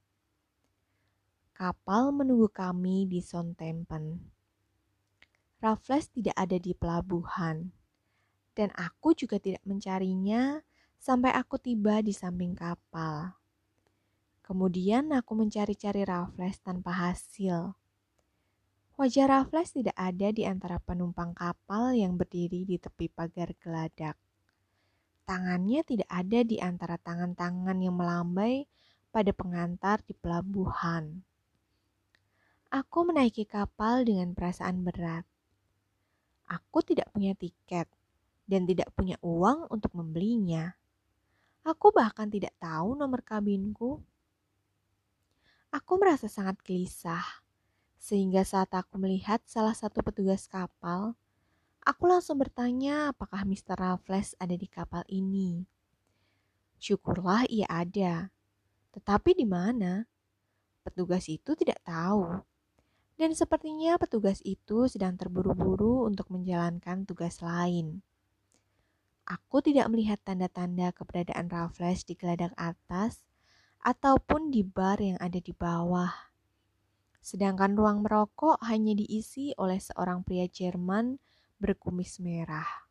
Kapal 1.58 2.14
menunggu 2.14 2.46
kami 2.46 3.10
di 3.10 3.18
Southampton. 3.18 4.22
Raffles 5.58 6.06
tidak 6.14 6.38
ada 6.38 6.54
di 6.54 6.70
pelabuhan, 6.70 7.75
dan 8.54 8.70
aku 8.78 9.10
juga 9.10 9.42
tidak 9.42 9.66
mencarinya 9.66 10.62
sampai 11.02 11.34
aku 11.34 11.58
tiba 11.58 11.99
di 11.99 12.14
samping 12.14 12.54
kapal. 12.54 13.34
Kemudian 14.46 15.10
aku 15.10 15.34
mencari-cari 15.34 16.06
Raffles 16.06 16.62
tanpa 16.62 16.94
hasil. 16.94 17.75
Wajah 19.00 19.33
Raffles 19.33 19.73
tidak 19.73 19.97
ada 19.97 20.28
di 20.28 20.45
antara 20.45 20.76
penumpang 20.76 21.33
kapal 21.33 21.97
yang 21.97 22.21
berdiri 22.21 22.69
di 22.69 22.76
tepi 22.76 23.09
pagar 23.09 23.57
geladak. 23.57 24.12
Tangannya 25.25 25.80
tidak 25.88 26.04
ada 26.12 26.45
di 26.45 26.61
antara 26.61 27.00
tangan-tangan 27.00 27.80
yang 27.80 27.97
melambai 27.97 28.69
pada 29.09 29.33
pengantar 29.33 30.04
di 30.04 30.12
pelabuhan. 30.12 31.25
Aku 32.69 33.09
menaiki 33.09 33.49
kapal 33.49 34.04
dengan 34.04 34.37
perasaan 34.37 34.85
berat. 34.85 35.25
Aku 36.52 36.85
tidak 36.85 37.09
punya 37.16 37.33
tiket 37.33 37.88
dan 38.45 38.69
tidak 38.69 38.92
punya 38.92 39.16
uang 39.25 39.64
untuk 39.73 39.97
membelinya. 39.97 40.76
Aku 41.64 41.88
bahkan 41.88 42.28
tidak 42.28 42.52
tahu 42.61 43.00
nomor 43.00 43.25
kabinku. 43.25 44.04
Aku 45.73 45.97
merasa 45.97 46.28
sangat 46.28 46.61
gelisah 46.61 47.49
sehingga 48.00 48.49
saat 48.49 48.73
aku 48.73 48.97
melihat 48.97 49.45
salah 49.45 49.76
satu 49.76 50.00
petugas 50.00 50.49
kapal, 50.49 51.21
aku 51.85 52.09
langsung 52.09 52.40
bertanya 52.40 53.12
apakah 53.12 53.45
Mr. 53.45 53.76
Raffles 53.76 54.33
ada 54.40 54.57
di 54.57 54.64
kapal 54.64 55.04
ini. 55.12 55.69
Syukurlah 56.80 57.45
ia 57.52 57.69
ada. 57.69 58.33
Tetapi 58.97 59.37
di 59.37 59.45
mana? 59.45 60.09
Petugas 60.80 61.28
itu 61.28 61.52
tidak 61.52 61.85
tahu. 61.85 62.40
Dan 63.21 63.37
sepertinya 63.37 64.00
petugas 64.00 64.40
itu 64.49 64.88
sedang 64.88 65.21
terburu-buru 65.21 66.09
untuk 66.09 66.33
menjalankan 66.33 67.04
tugas 67.04 67.45
lain. 67.45 68.00
Aku 69.28 69.61
tidak 69.61 69.92
melihat 69.92 70.16
tanda-tanda 70.25 70.88
keberadaan 70.97 71.52
Raffles 71.52 72.09
di 72.09 72.16
geladak 72.16 72.57
atas 72.57 73.21
ataupun 73.85 74.49
di 74.49 74.64
bar 74.64 74.97
yang 75.04 75.21
ada 75.21 75.37
di 75.37 75.52
bawah. 75.52 76.29
Sedangkan 77.21 77.77
ruang 77.77 78.00
merokok 78.00 78.57
hanya 78.65 78.97
diisi 78.97 79.53
oleh 79.61 79.77
seorang 79.77 80.25
pria 80.25 80.49
Jerman 80.49 81.21
berkumis 81.61 82.19
merah. 82.25 82.89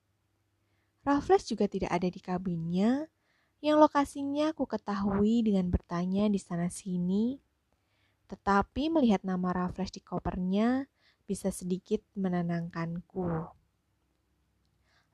Raffles 1.02 1.50
juga 1.50 1.66
tidak 1.66 1.90
ada 1.90 2.06
di 2.06 2.22
kabinnya, 2.22 3.10
yang 3.60 3.82
lokasinya 3.82 4.54
ku 4.54 4.70
ketahui 4.70 5.42
dengan 5.42 5.68
bertanya 5.68 6.30
di 6.30 6.38
sana-sini. 6.38 7.42
Tetapi 8.30 8.94
melihat 8.94 9.26
nama 9.26 9.50
Raffles 9.52 9.90
di 9.90 10.06
kopernya 10.06 10.86
bisa 11.26 11.50
sedikit 11.50 12.06
menenangkanku. 12.14 13.26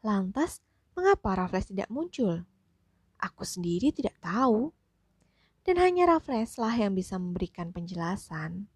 Lantas, 0.04 0.60
mengapa 0.94 1.34
Raffles 1.34 1.72
tidak 1.72 1.88
muncul? 1.88 2.44
Aku 3.18 3.48
sendiri 3.48 3.96
tidak 3.96 4.20
tahu. 4.20 4.76
Dan 5.66 5.82
hanya 5.82 6.06
Raffles 6.06 6.62
lah 6.62 6.76
yang 6.78 6.94
bisa 6.94 7.18
memberikan 7.18 7.74
penjelasan. 7.74 8.70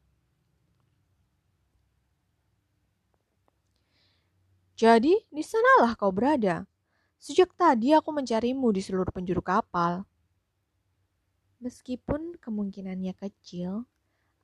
Jadi, 4.80 5.12
di 5.28 5.44
sanalah 5.44 5.92
kau 6.00 6.08
berada. 6.08 6.64
Sejak 7.20 7.52
tadi 7.52 7.92
aku 7.92 8.16
mencarimu 8.16 8.72
di 8.72 8.80
seluruh 8.80 9.12
penjuru 9.12 9.44
kapal. 9.44 10.08
Meskipun 11.60 12.40
kemungkinannya 12.40 13.12
kecil, 13.12 13.84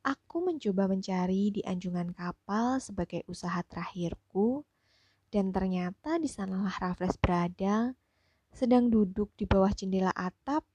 aku 0.04 0.44
mencoba 0.44 0.92
mencari 0.92 1.56
di 1.56 1.64
anjungan 1.64 2.12
kapal 2.12 2.84
sebagai 2.84 3.24
usaha 3.32 3.64
terakhirku, 3.64 4.68
dan 5.32 5.56
ternyata 5.56 6.20
di 6.20 6.28
sanalah 6.28 6.84
Raffles 6.84 7.16
berada, 7.16 7.96
sedang 8.52 8.92
duduk 8.92 9.32
di 9.40 9.48
bawah 9.48 9.72
jendela 9.72 10.12
atap 10.12 10.68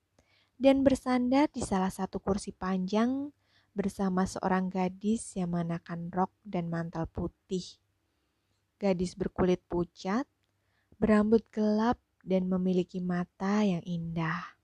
dan 0.56 0.80
bersandar 0.80 1.52
di 1.52 1.60
salah 1.60 1.92
satu 1.92 2.16
kursi 2.16 2.56
panjang 2.56 3.28
bersama 3.76 4.24
seorang 4.24 4.72
gadis 4.72 5.36
yang 5.36 5.52
mengenakan 5.52 6.08
rok 6.08 6.32
dan 6.48 6.72
mantel 6.72 7.04
putih 7.12 7.76
gadis 8.80 9.12
berkulit 9.12 9.60
pucat, 9.68 10.24
berambut 10.96 11.44
gelap, 11.52 12.00
dan 12.24 12.48
memiliki 12.48 13.00
mata 13.00 13.64
yang 13.64 13.84
indah. 13.84 14.56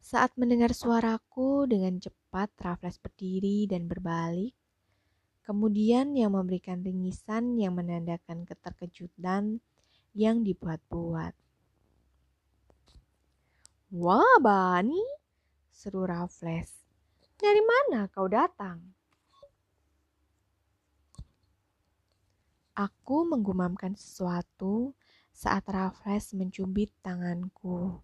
Saat 0.00 0.32
mendengar 0.40 0.72
suaraku 0.72 1.68
dengan 1.68 2.00
cepat, 2.00 2.48
Raffles 2.60 2.96
berdiri 2.96 3.68
dan 3.68 3.84
berbalik. 3.84 4.56
Kemudian 5.44 6.16
yang 6.16 6.36
memberikan 6.36 6.80
ringisan 6.84 7.56
yang 7.56 7.76
menandakan 7.76 8.44
keterkejutan 8.44 9.60
yang 10.12 10.44
dibuat-buat. 10.44 11.32
Wah, 13.96 14.36
Bani, 14.40 15.00
seru 15.72 16.04
Raffles. 16.04 16.72
Dari 17.36 17.60
mana 17.64 18.08
kau 18.12 18.28
datang? 18.28 18.97
Aku 22.78 23.26
menggumamkan 23.26 23.98
sesuatu 23.98 24.94
saat 25.34 25.66
Raffles 25.66 26.30
mencubit 26.30 26.94
tanganku. 27.02 27.98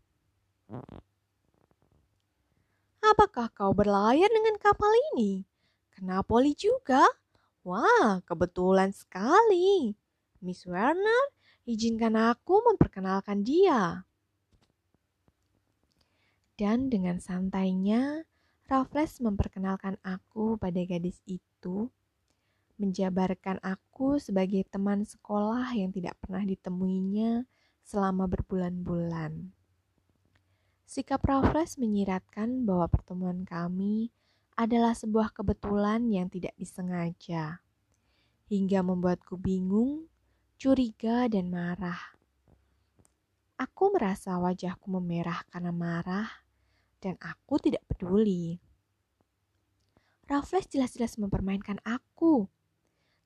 Apakah 2.98 3.54
kau 3.54 3.70
berlayar 3.70 4.26
dengan 4.26 4.58
kapal 4.58 4.90
ini? 5.14 5.46
Kena 5.94 6.26
poli 6.26 6.58
juga? 6.58 7.06
Wah, 7.62 8.18
kebetulan 8.26 8.90
sekali. 8.90 9.94
Miss 10.42 10.66
Werner, 10.66 11.30
izinkan 11.70 12.18
aku 12.18 12.58
memperkenalkan 12.66 13.46
dia. 13.46 14.02
Dan 16.58 16.90
dengan 16.90 17.22
santainya, 17.22 18.26
Raffles 18.66 19.22
memperkenalkan 19.22 20.02
aku 20.02 20.58
pada 20.58 20.82
gadis 20.82 21.22
itu 21.30 21.94
menjabarkan 22.74 23.62
aku 23.62 24.18
sebagai 24.18 24.66
teman 24.66 25.06
sekolah 25.06 25.70
yang 25.78 25.94
tidak 25.94 26.18
pernah 26.18 26.42
ditemuinya 26.42 27.46
selama 27.86 28.26
berbulan-bulan. 28.26 29.54
Sikap 30.84 31.22
Raffles 31.26 31.78
menyiratkan 31.78 32.66
bahwa 32.66 32.86
pertemuan 32.90 33.46
kami 33.46 34.10
adalah 34.54 34.94
sebuah 34.94 35.34
kebetulan 35.34 36.06
yang 36.10 36.30
tidak 36.30 36.54
disengaja, 36.54 37.58
hingga 38.46 38.80
membuatku 38.86 39.34
bingung, 39.34 40.06
curiga, 40.58 41.26
dan 41.26 41.50
marah. 41.50 42.14
Aku 43.58 43.90
merasa 43.94 44.38
wajahku 44.38 44.86
memerah 44.90 45.42
karena 45.50 45.74
marah, 45.74 46.28
dan 47.02 47.18
aku 47.22 47.58
tidak 47.58 47.82
peduli. 47.90 48.58
Raffles 50.24 50.70
jelas-jelas 50.70 51.18
mempermainkan 51.20 51.82
aku 51.84 52.48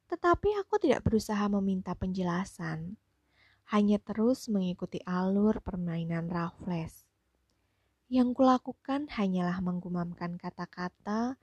tetapi 0.08 0.56
aku 0.56 0.80
tidak 0.80 1.04
berusaha 1.04 1.44
meminta 1.52 1.92
penjelasan, 1.92 2.96
hanya 3.68 4.00
terus 4.00 4.48
mengikuti 4.48 5.04
alur 5.04 5.60
permainan 5.60 6.32
Raffles. 6.32 7.04
Yang 8.08 8.40
kulakukan 8.40 9.12
hanyalah 9.12 9.60
menggumamkan 9.60 10.40
kata-kata 10.40 11.36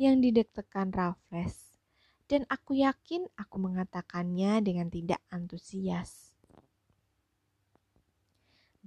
yang 0.00 0.24
didektekan 0.24 0.88
Raffles, 0.88 1.76
dan 2.24 2.48
aku 2.48 2.80
yakin 2.80 3.28
aku 3.36 3.56
mengatakannya 3.60 4.64
dengan 4.64 4.88
tidak 4.88 5.20
antusias. 5.28 6.32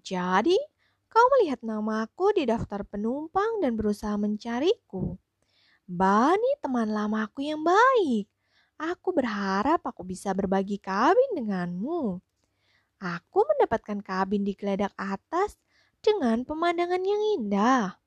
Jadi, 0.02 0.58
kau 1.06 1.22
melihat 1.38 1.62
namaku 1.62 2.34
di 2.34 2.50
daftar 2.50 2.82
penumpang 2.82 3.62
dan 3.62 3.78
berusaha 3.78 4.18
mencariku. 4.18 5.22
Bani 5.86 6.52
teman 6.66 6.90
lamaku 6.90 7.46
yang 7.46 7.62
baik. 7.62 8.26
Aku 8.80 9.12
berharap 9.12 9.84
aku 9.84 10.08
bisa 10.08 10.32
berbagi 10.32 10.80
kabin 10.80 11.36
denganmu. 11.36 12.24
Aku 13.04 13.40
mendapatkan 13.44 14.00
kabin 14.00 14.48
di 14.48 14.56
geladak 14.56 14.96
atas 14.96 15.60
dengan 16.00 16.48
pemandangan 16.48 17.04
yang 17.04 17.22
indah. 17.36 18.00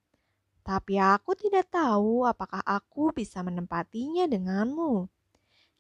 Tapi 0.65 0.97
aku 0.97 1.37
tidak 1.37 1.69
tahu 1.69 2.25
apakah 2.25 2.65
aku 2.65 3.13
bisa 3.13 3.45
menempatinya 3.45 4.25
denganmu. 4.25 5.13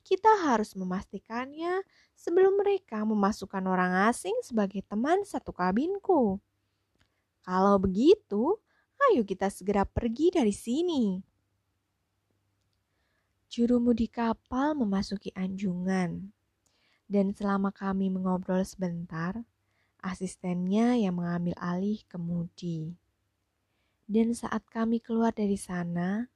Kita 0.04 0.28
harus 0.44 0.76
memastikannya 0.76 1.80
sebelum 2.12 2.60
mereka 2.60 3.00
memasukkan 3.08 3.64
orang 3.64 4.12
asing 4.12 4.34
sebagai 4.44 4.84
teman 4.84 5.24
satu 5.24 5.56
kabinku. 5.56 6.36
Kalau 7.40 7.80
begitu, 7.80 8.60
ayo 9.08 9.24
kita 9.24 9.48
segera 9.48 9.88
pergi 9.88 10.36
dari 10.36 10.52
sini. 10.52 11.31
Jurumudi 13.52 14.08
kapal 14.08 14.72
memasuki 14.72 15.28
anjungan, 15.36 16.32
dan 17.04 17.36
selama 17.36 17.68
kami 17.68 18.08
mengobrol 18.08 18.64
sebentar, 18.64 19.44
asistennya 20.00 20.96
yang 20.96 21.20
mengambil 21.20 21.52
alih 21.60 22.00
kemudi. 22.08 22.96
Dan 24.08 24.32
saat 24.32 24.64
kami 24.72 25.04
keluar 25.04 25.36
dari 25.36 25.60
sana, 25.60 26.32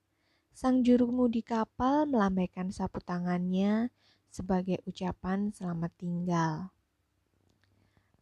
sang 0.52 0.84
jurumudi 0.84 1.40
kapal 1.40 2.04
melambaikan 2.04 2.68
sapu 2.68 3.00
tangannya 3.00 3.88
sebagai 4.28 4.84
ucapan 4.84 5.48
selamat 5.56 5.96
tinggal. 5.96 6.68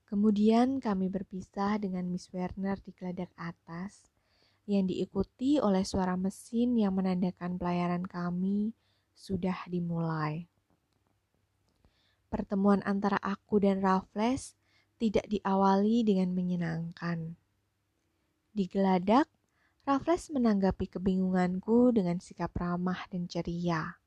Kemudian 0.07 0.78
kami 0.78 1.11
berpisah 1.11 1.83
dengan 1.83 2.07
Miss 2.07 2.30
Werner 2.30 2.78
di 2.78 2.94
geladak 2.94 3.35
atas 3.35 4.07
yang 4.70 4.87
diikuti 4.87 5.59
oleh 5.59 5.83
suara 5.83 6.14
mesin 6.14 6.78
yang 6.78 6.94
menandakan 6.94 7.59
pelayaran 7.59 8.07
kami 8.07 8.70
sudah 9.14 9.64
dimulai. 9.70 10.50
Pertemuan 12.29 12.83
antara 12.83 13.16
aku 13.22 13.62
dan 13.62 13.79
Raffles 13.79 14.59
tidak 14.98 15.31
diawali 15.31 16.03
dengan 16.03 16.35
menyenangkan. 16.35 17.38
Di 18.50 18.66
geladak, 18.66 19.31
Raffles 19.87 20.35
menanggapi 20.35 20.90
kebingunganku 20.90 21.94
dengan 21.94 22.18
sikap 22.18 22.50
ramah 22.59 23.07
dan 23.11 23.31
ceria. 23.31 23.98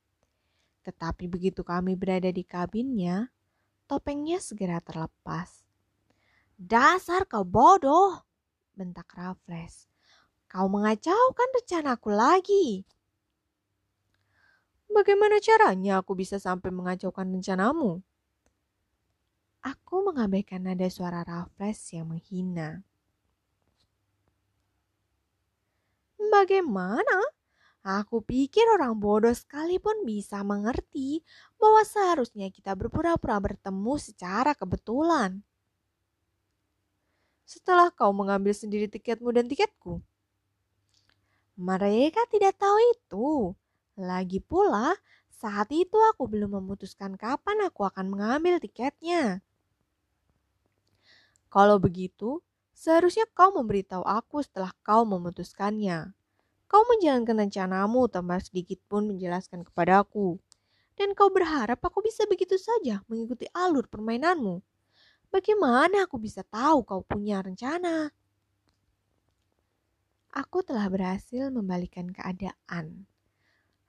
Tetapi 0.83 1.27
begitu 1.27 1.63
kami 1.63 1.95
berada 1.95 2.31
di 2.31 2.43
kabinnya, 2.43 3.31
topengnya 3.87 4.39
segera 4.43 4.83
terlepas. 4.83 5.63
Dasar 6.57 7.29
kau 7.29 7.45
bodoh, 7.45 8.23
bentak 8.73 9.11
Raffles. 9.13 9.85
Kau 10.47 10.71
mengacaukan 10.71 11.49
rencanaku 11.59 12.09
lagi. 12.09 12.67
Bagaimana 14.87 15.37
caranya 15.43 15.99
aku 16.01 16.15
bisa 16.17 16.39
sampai 16.39 16.71
mengacaukan 16.71 17.27
rencanamu? 17.27 18.01
Aku 19.61 20.07
mengabaikan 20.07 20.63
nada 20.63 20.87
suara 20.87 21.27
Raffles 21.27 21.79
yang 21.91 22.11
menghina. 22.11 22.81
Bagaimana? 26.17 27.19
Aku 27.87 28.19
pikir 28.19 28.67
orang 28.67 28.99
bodoh 28.99 29.31
sekalipun 29.31 30.03
bisa 30.03 30.43
mengerti 30.43 31.23
bahwa 31.55 31.87
seharusnya 31.87 32.51
kita 32.51 32.75
berpura-pura 32.75 33.39
bertemu 33.39 33.95
secara 33.95 34.51
kebetulan. 34.51 35.39
Setelah 37.47 37.87
kau 37.95 38.11
mengambil 38.11 38.51
sendiri 38.51 38.91
tiketmu 38.91 39.31
dan 39.31 39.47
tiketku, 39.47 40.03
mereka 41.55 42.27
tidak 42.27 42.59
tahu 42.59 42.75
itu. 42.91 43.55
Lagi 43.97 44.37
pula, 44.37 44.93
saat 45.33 45.73
itu 45.73 45.97
aku 46.13 46.29
belum 46.29 46.61
memutuskan 46.61 47.17
kapan 47.17 47.65
aku 47.65 47.81
akan 47.89 48.13
mengambil 48.13 48.61
tiketnya. 48.61 49.41
Kalau 51.49 51.81
begitu, 51.81 52.45
seharusnya 52.77 53.25
kau 53.33 53.49
memberitahu 53.57 54.05
aku 54.05 54.45
setelah 54.45 54.69
kau 54.85 55.01
memutuskannya. 55.01 56.13
Kau 56.69 56.85
menjalankan 56.85 57.49
rencanamu 57.49 58.05
tanpa 58.05 58.37
sedikit 58.37 58.77
pun 58.85 59.09
menjelaskan 59.09 59.65
kepadaku. 59.65 60.37
Dan 60.93 61.17
kau 61.17 61.33
berharap 61.33 61.81
aku 61.81 62.05
bisa 62.05 62.29
begitu 62.29 62.53
saja 62.61 63.01
mengikuti 63.09 63.49
alur 63.49 63.89
permainanmu. 63.89 64.61
Bagaimana 65.33 66.05
aku 66.05 66.21
bisa 66.21 66.45
tahu 66.45 66.85
kau 66.85 67.01
punya 67.01 67.41
rencana? 67.41 68.13
Aku 70.37 70.61
telah 70.61 70.85
berhasil 70.85 71.49
membalikan 71.49 72.13
keadaan. 72.13 73.09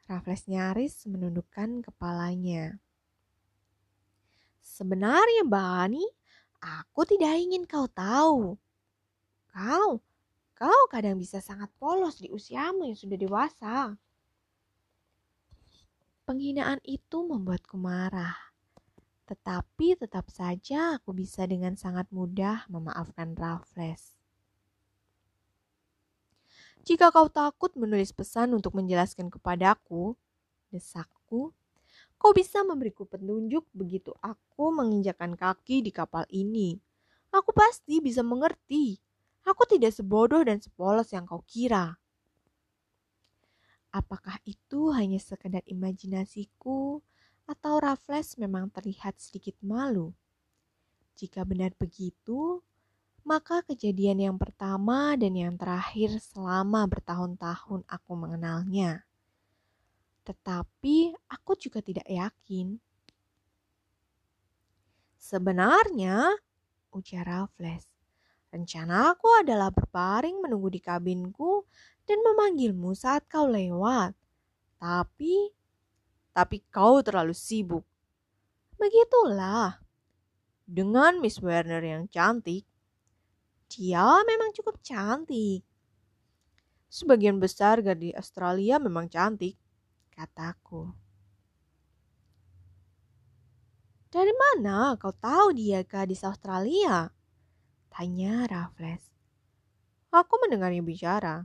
Raffles 0.08 0.48
nyaris 0.48 1.04
menundukkan 1.04 1.84
kepalanya. 1.84 2.80
Sebenarnya, 4.64 5.44
Bani, 5.44 6.00
aku 6.64 7.04
tidak 7.04 7.36
ingin 7.36 7.68
kau 7.68 7.84
tahu. 7.92 8.56
Kau, 9.52 10.00
kau 10.56 10.82
kadang 10.88 11.20
bisa 11.20 11.44
sangat 11.44 11.68
polos 11.76 12.18
di 12.18 12.32
usiamu 12.32 12.88
yang 12.88 12.96
sudah 12.96 13.18
dewasa. 13.20 13.76
Penghinaan 16.24 16.80
itu 16.88 17.24
membuatku 17.24 17.76
marah. 17.76 18.36
Tetapi 19.28 19.96
tetap 20.00 20.32
saja 20.32 20.96
aku 20.96 21.12
bisa 21.12 21.44
dengan 21.44 21.76
sangat 21.76 22.08
mudah 22.08 22.64
memaafkan 22.72 23.36
Raffles. 23.36 24.17
Jika 26.86 27.10
kau 27.14 27.26
takut 27.30 27.74
menulis 27.74 28.14
pesan 28.14 28.54
untuk 28.54 28.74
menjelaskan 28.78 29.30
kepadaku, 29.30 30.14
desakku, 30.70 31.54
kau 32.18 32.32
bisa 32.34 32.62
memberiku 32.66 33.06
petunjuk 33.06 33.64
begitu 33.74 34.14
aku 34.20 34.74
menginjakan 34.74 35.38
kaki 35.38 35.82
di 35.84 35.90
kapal 35.94 36.26
ini. 36.30 36.78
Aku 37.30 37.52
pasti 37.52 38.00
bisa 38.00 38.24
mengerti. 38.24 38.96
Aku 39.44 39.64
tidak 39.64 39.96
sebodoh 39.96 40.44
dan 40.44 40.60
sepolos 40.60 41.08
yang 41.12 41.24
kau 41.24 41.40
kira. 41.44 41.96
Apakah 43.88 44.36
itu 44.44 44.92
hanya 44.92 45.16
sekedar 45.16 45.64
imajinasiku 45.64 47.00
atau 47.48 47.80
Raffles 47.80 48.36
memang 48.36 48.68
terlihat 48.68 49.16
sedikit 49.16 49.56
malu? 49.64 50.12
Jika 51.16 51.48
benar 51.48 51.72
begitu, 51.80 52.60
maka 53.28 53.60
kejadian 53.60 54.24
yang 54.24 54.36
pertama 54.40 55.12
dan 55.20 55.36
yang 55.36 55.52
terakhir 55.60 56.16
selama 56.16 56.88
bertahun-tahun 56.88 57.84
aku 57.84 58.12
mengenalnya. 58.16 59.04
Tetapi 60.24 61.12
aku 61.28 61.52
juga 61.60 61.84
tidak 61.84 62.08
yakin. 62.08 62.80
Sebenarnya, 65.20 66.40
ujar 66.96 67.28
Raffles, 67.28 67.84
rencana 68.48 69.12
aku 69.12 69.28
adalah 69.44 69.68
berbaring 69.68 70.40
menunggu 70.40 70.72
di 70.72 70.80
kabinku 70.80 71.68
dan 72.08 72.24
memanggilmu 72.24 72.96
saat 72.96 73.28
kau 73.28 73.44
lewat. 73.44 74.16
Tapi, 74.80 75.52
tapi 76.32 76.64
kau 76.72 77.04
terlalu 77.04 77.36
sibuk. 77.36 77.84
Begitulah. 78.80 79.84
Dengan 80.68 81.20
Miss 81.20 81.40
Werner 81.40 81.80
yang 81.80 82.04
cantik, 82.12 82.67
dia 83.68 84.24
memang 84.24 84.50
cukup 84.56 84.80
cantik. 84.80 85.62
Sebagian 86.88 87.36
besar 87.36 87.84
gadis 87.84 88.16
Australia 88.16 88.80
memang 88.80 89.12
cantik, 89.12 89.60
kataku. 90.08 90.88
Dari 94.08 94.32
mana 94.32 94.96
kau 94.96 95.12
tahu 95.12 95.52
dia 95.52 95.84
gadis 95.84 96.24
Australia? 96.24 97.12
Tanya 97.92 98.48
Raffles. 98.48 99.04
Aku 100.08 100.40
mendengarnya 100.40 100.80
bicara. 100.80 101.44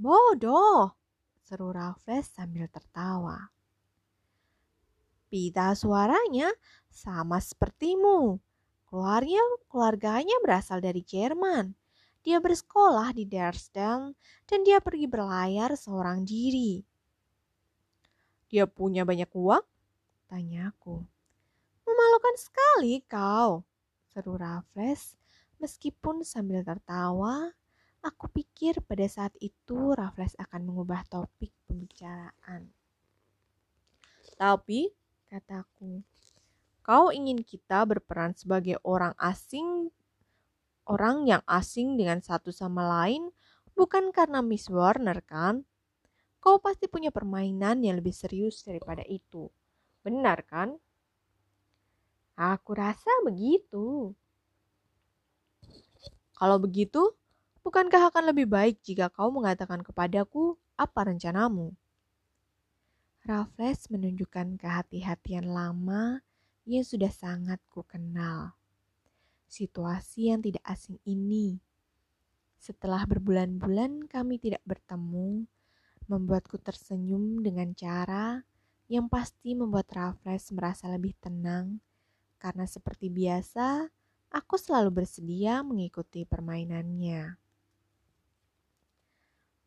Bodoh, 0.00 0.96
seru 1.44 1.76
Raffles 1.76 2.32
sambil 2.32 2.72
tertawa. 2.72 3.52
Pita 5.28 5.76
suaranya 5.76 6.48
sama 6.88 7.36
sepertimu. 7.36 8.40
Keluarnya, 8.88 9.44
keluarganya 9.68 10.36
berasal 10.40 10.80
dari 10.80 11.04
Jerman. 11.04 11.76
Dia 12.24 12.40
bersekolah 12.40 13.12
di 13.12 13.28
Dresden 13.28 14.16
dan 14.48 14.58
dia 14.64 14.80
pergi 14.80 15.04
berlayar 15.04 15.76
seorang 15.76 16.24
diri. 16.24 16.80
Dia 18.48 18.64
punya 18.64 19.04
banyak 19.04 19.28
uang? 19.28 19.64
Tanyaku. 20.28 21.04
Memalukan 21.84 22.36
sekali 22.40 23.04
kau, 23.04 23.60
seru 24.08 24.40
Raffles 24.40 25.20
meskipun 25.60 26.24
sambil 26.24 26.64
tertawa. 26.64 27.52
Aku 28.00 28.30
pikir 28.30 28.78
pada 28.86 29.04
saat 29.10 29.34
itu 29.42 29.92
Raffles 29.92 30.32
akan 30.40 30.64
mengubah 30.64 31.04
topik 31.10 31.50
pembicaraan. 31.66 32.70
Tapi, 34.38 34.88
kataku, 35.26 36.00
Kau 36.88 37.12
ingin 37.12 37.44
kita 37.44 37.84
berperan 37.84 38.32
sebagai 38.32 38.80
orang 38.80 39.12
asing, 39.20 39.92
orang 40.88 41.28
yang 41.28 41.44
asing 41.44 42.00
dengan 42.00 42.24
satu 42.24 42.48
sama 42.48 42.80
lain, 42.80 43.28
bukan 43.76 44.08
karena 44.08 44.40
Miss 44.40 44.72
Warner 44.72 45.20
kan? 45.20 45.68
Kau 46.40 46.56
pasti 46.56 46.88
punya 46.88 47.12
permainan 47.12 47.84
yang 47.84 48.00
lebih 48.00 48.16
serius 48.16 48.64
daripada 48.64 49.04
itu. 49.04 49.52
Benar 50.00 50.48
kan? 50.48 50.80
Aku 52.40 52.72
rasa 52.72 53.12
begitu. 53.20 54.16
Kalau 56.40 56.56
begitu, 56.56 57.04
bukankah 57.68 58.08
akan 58.08 58.32
lebih 58.32 58.48
baik 58.48 58.80
jika 58.80 59.12
kau 59.12 59.28
mengatakan 59.28 59.84
kepadaku 59.84 60.56
apa 60.80 61.04
rencanamu? 61.04 61.76
Raffles 63.28 63.92
menunjukkan 63.92 64.56
kehati-hatian 64.56 65.52
lama 65.52 66.24
yang 66.68 66.84
sudah 66.84 67.08
sangat 67.08 67.56
ku 67.72 67.80
kenal. 67.88 68.52
Situasi 69.48 70.28
yang 70.28 70.44
tidak 70.44 70.60
asing 70.68 71.00
ini. 71.08 71.56
Setelah 72.60 73.08
berbulan-bulan 73.08 74.04
kami 74.04 74.36
tidak 74.36 74.60
bertemu, 74.68 75.48
membuatku 76.04 76.60
tersenyum 76.60 77.40
dengan 77.40 77.72
cara 77.72 78.44
yang 78.88 79.08
pasti 79.08 79.56
membuat 79.56 79.88
Raffles 79.92 80.52
merasa 80.52 80.88
lebih 80.92 81.16
tenang 81.20 81.80
karena 82.40 82.64
seperti 82.64 83.12
biasa 83.12 83.88
aku 84.32 84.56
selalu 84.56 85.04
bersedia 85.04 85.60
mengikuti 85.60 86.24
permainannya. 86.24 87.36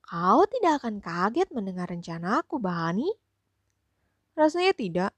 Kau 0.01 0.43
tidak 0.49 0.83
akan 0.83 0.99
kaget 0.99 1.47
mendengar 1.55 1.87
rencana 1.87 2.43
aku, 2.43 2.59
Bahani? 2.59 3.07
Rasanya 4.35 4.75
tidak. 4.75 5.11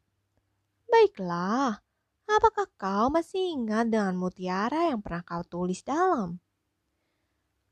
Baiklah, 0.94 1.82
Apakah 2.24 2.72
kau 2.80 3.12
masih 3.12 3.52
ingat 3.52 3.92
dengan 3.92 4.16
mutiara 4.16 4.88
yang 4.88 5.04
pernah 5.04 5.28
kau 5.28 5.44
tulis 5.44 5.84
dalam? 5.84 6.40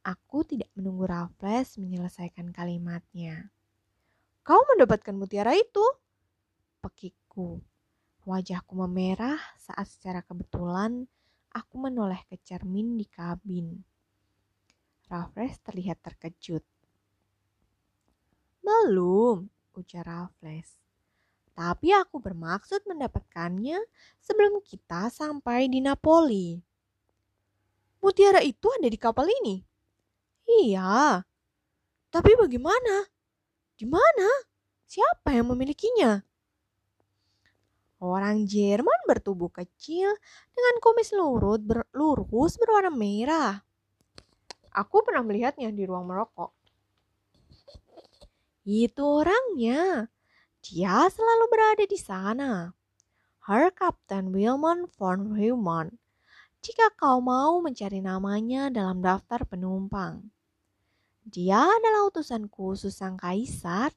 Aku 0.03 0.43
tidak 0.43 0.67
menunggu 0.75 1.07
Raffles 1.07 1.79
menyelesaikan 1.79 2.51
kalimatnya. 2.51 3.47
Kau 4.43 4.59
mendapatkan 4.73 5.15
mutiara 5.15 5.55
itu? 5.55 5.81
Pekikku. 6.83 7.63
Wajahku 8.27 8.73
memerah 8.75 9.39
saat 9.57 9.87
secara 9.87 10.21
kebetulan 10.21 11.07
aku 11.55 11.75
menoleh 11.79 12.21
ke 12.27 12.35
cermin 12.43 12.99
di 12.99 13.07
kabin. 13.07 13.81
Raffles 15.07 15.57
terlihat 15.63 16.03
terkejut. 16.03 16.65
Belum, 18.61 19.47
ujar 19.73 20.05
Raffles. 20.05 20.80
Tapi 21.61 21.93
aku 21.93 22.17
bermaksud 22.17 22.89
mendapatkannya 22.89 23.85
sebelum 24.17 24.65
kita 24.65 25.13
sampai 25.13 25.69
di 25.69 25.77
Napoli. 25.77 26.57
Mutiara 28.01 28.41
itu 28.41 28.65
ada 28.73 28.89
di 28.89 28.97
kapal 28.97 29.29
ini? 29.29 29.61
Iya. 30.49 31.21
Tapi 32.09 32.31
bagaimana? 32.33 33.05
Di 33.77 33.85
mana? 33.85 34.29
Siapa 34.89 35.37
yang 35.37 35.53
memilikinya? 35.53 36.25
Orang 38.01 38.49
Jerman 38.49 39.05
bertubuh 39.05 39.53
kecil 39.53 40.09
dengan 40.57 40.75
kumis 40.81 41.13
lurut 41.13 41.61
ber, 41.61 41.85
lurus 41.93 42.57
berwarna 42.57 42.89
merah. 42.89 43.61
Aku 44.73 45.05
pernah 45.05 45.21
melihatnya 45.21 45.69
di 45.69 45.85
ruang 45.85 46.09
merokok. 46.09 46.57
Itu 48.65 49.21
orangnya. 49.21 50.09
Dia 50.61 51.09
selalu 51.09 51.45
berada 51.49 51.85
di 51.89 51.97
sana. 51.97 52.77
Her 53.49 53.73
Captain 53.73 54.29
Wilmon 54.29 54.85
von 54.93 55.33
Human. 55.33 55.97
Jika 56.61 56.93
kau 56.93 57.17
mau 57.17 57.57
mencari 57.65 57.97
namanya 57.97 58.69
dalam 58.69 59.01
daftar 59.01 59.41
penumpang. 59.49 60.29
Dia 61.25 61.65
adalah 61.65 62.13
utusan 62.13 62.45
khusus 62.45 62.93
sang 62.93 63.17
kaisar 63.17 63.89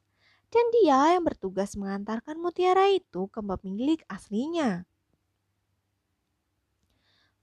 dan 0.48 0.64
dia 0.72 1.12
yang 1.12 1.28
bertugas 1.28 1.76
mengantarkan 1.76 2.40
mutiara 2.40 2.88
itu 2.88 3.28
ke 3.28 3.44
pemilik 3.44 4.00
aslinya. 4.08 4.88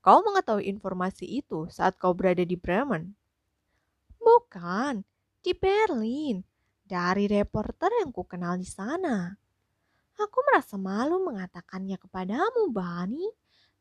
Kau 0.02 0.26
mengetahui 0.26 0.66
informasi 0.66 1.30
itu 1.30 1.70
saat 1.70 1.94
kau 2.02 2.18
berada 2.18 2.42
di 2.42 2.58
Bremen? 2.58 3.14
Bukan, 4.18 5.06
di 5.46 5.54
Berlin 5.54 6.42
dari 6.92 7.32
reporter 7.32 7.88
yang 8.04 8.12
ku 8.12 8.28
kenal 8.28 8.60
di 8.60 8.68
sana. 8.68 9.32
Aku 10.20 10.44
merasa 10.44 10.76
malu 10.76 11.24
mengatakannya 11.24 11.96
kepadamu, 11.96 12.68
Bani, 12.68 13.32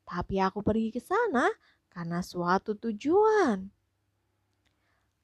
tapi 0.07 0.39
aku 0.39 0.63
pergi 0.63 0.95
ke 0.95 1.03
sana 1.03 1.51
karena 1.91 2.23
suatu 2.23 2.79
tujuan. 2.79 3.67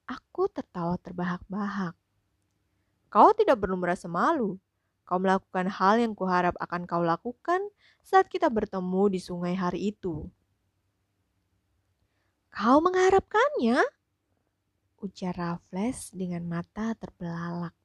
Aku 0.03 0.51
tertawa 0.51 0.99
terbahak-bahak. 0.99 1.95
Kau 3.07 3.31
tidak 3.31 3.63
perlu 3.63 3.79
merasa 3.79 4.11
malu. 4.11 4.59
Kau 5.07 5.23
melakukan 5.23 5.71
hal 5.71 6.03
yang 6.03 6.11
kuharap 6.11 6.59
akan 6.59 6.83
kau 6.83 6.99
lakukan 6.99 7.63
saat 8.03 8.27
kita 8.27 8.51
bertemu 8.51 9.15
di 9.15 9.19
sungai 9.23 9.55
hari 9.55 9.95
itu. 9.95 10.27
Kau 12.51 12.83
mengharapkannya? 12.83 13.79
Ujar 14.97 15.37
Raffles 15.37 16.09
dengan 16.09 16.43
mata 16.49 16.97
terbelalak. 16.97 17.76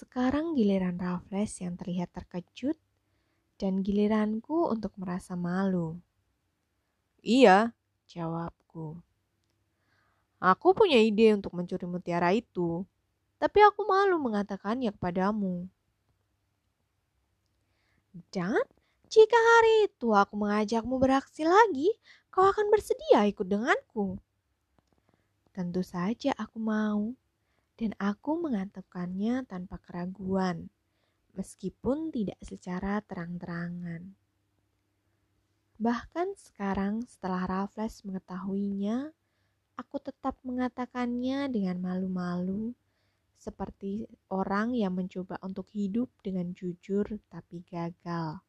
Sekarang 0.00 0.56
giliran 0.56 0.96
Raffles 0.96 1.60
yang 1.60 1.76
terlihat 1.76 2.08
terkejut 2.16 2.72
dan 3.60 3.84
giliranku 3.84 4.64
untuk 4.72 4.96
merasa 4.96 5.36
malu. 5.36 6.00
Iya, 7.20 7.76
jawabku. 8.08 8.96
Aku 10.40 10.72
punya 10.72 10.96
ide 10.96 11.36
untuk 11.36 11.52
mencuri 11.52 11.84
mutiara 11.84 12.32
itu, 12.32 12.88
tapi 13.36 13.60
aku 13.60 13.84
malu 13.84 14.16
mengatakannya 14.16 14.88
kepadamu. 14.96 15.68
Dan 18.32 18.64
jika 19.12 19.36
hari 19.36 19.92
itu 19.92 20.16
aku 20.16 20.32
mengajakmu 20.32 20.96
beraksi 20.96 21.44
lagi, 21.44 21.92
kau 22.32 22.48
akan 22.48 22.72
bersedia 22.72 23.28
ikut 23.28 23.44
denganku. 23.44 24.16
Tentu 25.52 25.84
saja 25.84 26.32
aku 26.40 26.56
mau 26.56 27.12
dan 27.80 27.96
aku 27.96 28.36
mengatakannya 28.36 29.40
tanpa 29.48 29.80
keraguan, 29.80 30.68
meskipun 31.32 32.12
tidak 32.12 32.36
secara 32.44 33.00
terang-terangan. 33.00 34.12
Bahkan 35.80 36.36
sekarang 36.36 37.08
setelah 37.08 37.48
Raffles 37.48 38.04
mengetahuinya, 38.04 39.16
aku 39.80 39.96
tetap 39.96 40.36
mengatakannya 40.44 41.48
dengan 41.48 41.80
malu-malu, 41.80 42.76
seperti 43.40 44.04
orang 44.28 44.76
yang 44.76 44.92
mencoba 44.92 45.40
untuk 45.40 45.72
hidup 45.72 46.12
dengan 46.20 46.52
jujur 46.52 47.08
tapi 47.32 47.64
gagal. 47.64 48.44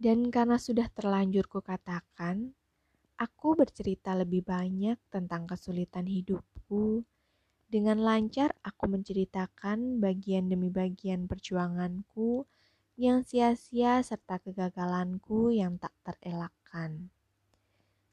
Dan 0.00 0.32
karena 0.32 0.56
sudah 0.56 0.88
terlanjur 0.96 1.44
kukatakan, 1.44 2.56
Aku 3.18 3.58
bercerita 3.58 4.14
lebih 4.14 4.46
banyak 4.46 4.94
tentang 5.10 5.50
kesulitan 5.50 6.06
hidupku. 6.06 7.02
Dengan 7.66 7.98
lancar 7.98 8.54
aku 8.62 8.86
menceritakan 8.86 9.98
bagian 9.98 10.46
demi 10.46 10.70
bagian 10.70 11.26
perjuanganku 11.26 12.46
yang 12.94 13.26
sia-sia 13.26 13.98
serta 14.06 14.38
kegagalanku 14.38 15.50
yang 15.50 15.82
tak 15.82 15.90
terelakkan. 16.06 17.10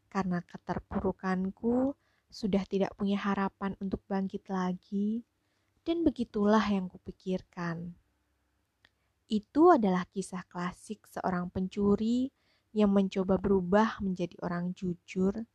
Karena 0.10 0.42
keterpurukanku 0.42 1.94
sudah 2.34 2.66
tidak 2.66 2.98
punya 2.98 3.22
harapan 3.22 3.78
untuk 3.78 4.02
bangkit 4.10 4.50
lagi, 4.50 5.22
dan 5.86 6.02
begitulah 6.02 6.66
yang 6.66 6.90
kupikirkan. 6.90 7.94
Itu 9.30 9.70
adalah 9.70 10.10
kisah 10.10 10.42
klasik 10.50 11.06
seorang 11.06 11.54
pencuri 11.54 12.34
yang 12.76 12.92
mencoba 12.92 13.40
berubah 13.40 14.04
menjadi 14.04 14.36
orang 14.44 14.76
jujur, 14.76 15.48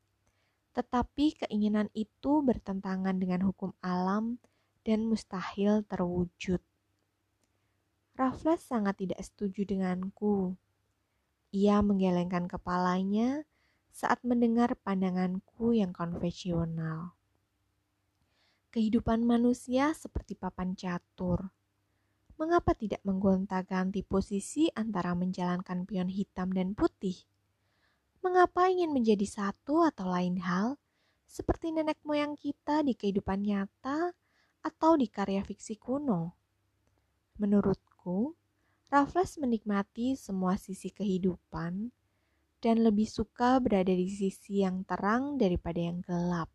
tetapi 0.73 1.45
keinginan 1.45 1.93
itu 1.93 2.41
bertentangan 2.41 3.13
dengan 3.21 3.45
hukum 3.45 3.77
alam 3.85 4.41
dan 4.89 5.05
mustahil 5.05 5.85
terwujud. 5.85 6.65
Raffles 8.17 8.65
sangat 8.65 9.05
tidak 9.05 9.21
setuju 9.21 9.69
denganku. 9.69 10.57
Ia 11.53 11.85
menggelengkan 11.85 12.49
kepalanya 12.49 13.45
saat 13.93 14.25
mendengar 14.25 14.73
pandanganku 14.81 15.77
yang 15.77 15.93
konvensional. 15.93 17.13
Kehidupan 18.73 19.29
manusia 19.29 19.93
seperti 19.93 20.41
papan 20.41 20.73
catur 20.73 21.53
mengapa 22.41 22.73
tidak 22.73 23.05
menggonta-ganti 23.05 24.01
posisi 24.01 24.73
antara 24.73 25.13
menjalankan 25.13 25.85
pion 25.85 26.09
hitam 26.09 26.49
dan 26.57 26.73
putih? 26.73 27.29
Mengapa 28.25 28.73
ingin 28.73 28.97
menjadi 28.97 29.29
satu 29.29 29.85
atau 29.85 30.09
lain 30.09 30.41
hal, 30.41 30.81
seperti 31.29 31.69
nenek 31.69 32.01
moyang 32.01 32.41
kita 32.41 32.81
di 32.81 32.97
kehidupan 32.97 33.45
nyata 33.45 34.17
atau 34.65 34.97
di 34.97 35.05
karya 35.13 35.45
fiksi 35.45 35.77
kuno? 35.77 36.33
Menurutku, 37.37 38.33
Raffles 38.89 39.37
menikmati 39.37 40.17
semua 40.17 40.57
sisi 40.57 40.89
kehidupan 40.89 41.93
dan 42.65 42.77
lebih 42.81 43.05
suka 43.05 43.61
berada 43.61 43.93
di 43.93 44.09
sisi 44.09 44.65
yang 44.65 44.89
terang 44.89 45.37
daripada 45.37 45.77
yang 45.77 46.01
gelap. 46.01 46.49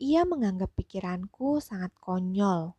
Ia 0.00 0.24
menganggap 0.24 0.72
pikiranku 0.72 1.60
sangat 1.60 1.92
konyol 2.00 2.77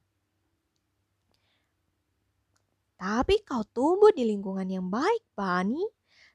tapi 2.99 3.39
kau 3.47 3.63
tumbuh 3.63 4.11
di 4.11 4.27
lingkungan 4.27 4.67
yang 4.67 4.91
baik, 4.91 5.23
Bani, 5.31 5.87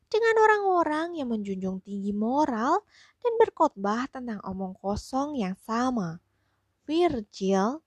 dengan 0.08 0.34
orang-orang 0.40 1.20
yang 1.20 1.28
menjunjung 1.28 1.84
tinggi 1.84 2.16
moral 2.16 2.80
dan 3.20 3.32
berkhotbah 3.36 4.08
tentang 4.08 4.40
omong 4.48 4.72
kosong 4.80 5.36
yang 5.36 5.52
sama. 5.60 6.24
Virgil 6.88 7.84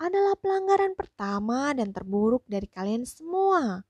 adalah 0.00 0.36
pelanggaran 0.40 0.96
pertama 0.96 1.76
dan 1.76 1.92
terburuk 1.92 2.44
dari 2.48 2.64
kalian 2.64 3.04
semua. 3.04 3.84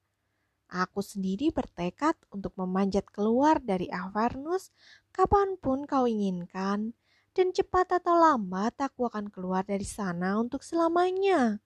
Aku 0.67 0.99
sendiri 0.99 1.55
bertekad 1.55 2.19
untuk 2.35 2.59
memanjat 2.59 3.07
keluar 3.15 3.63
dari 3.63 3.87
Avernus 3.87 4.75
kapan 5.15 5.55
pun 5.63 5.87
kau 5.87 6.11
inginkan, 6.11 6.91
dan 7.37 7.55
cepat 7.55 8.03
atau 8.03 8.19
lambat 8.19 8.75
aku 8.83 9.07
akan 9.07 9.31
keluar 9.31 9.63
dari 9.63 9.87
sana 9.87 10.41
untuk 10.43 10.67
selamanya. 10.67 11.63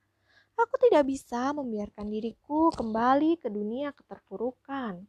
Aku 0.61 0.77
tidak 0.77 1.09
bisa 1.09 1.57
membiarkan 1.57 2.13
diriku 2.13 2.69
kembali 2.77 3.41
ke 3.41 3.49
dunia 3.49 3.97
keterpurukan. 3.97 5.09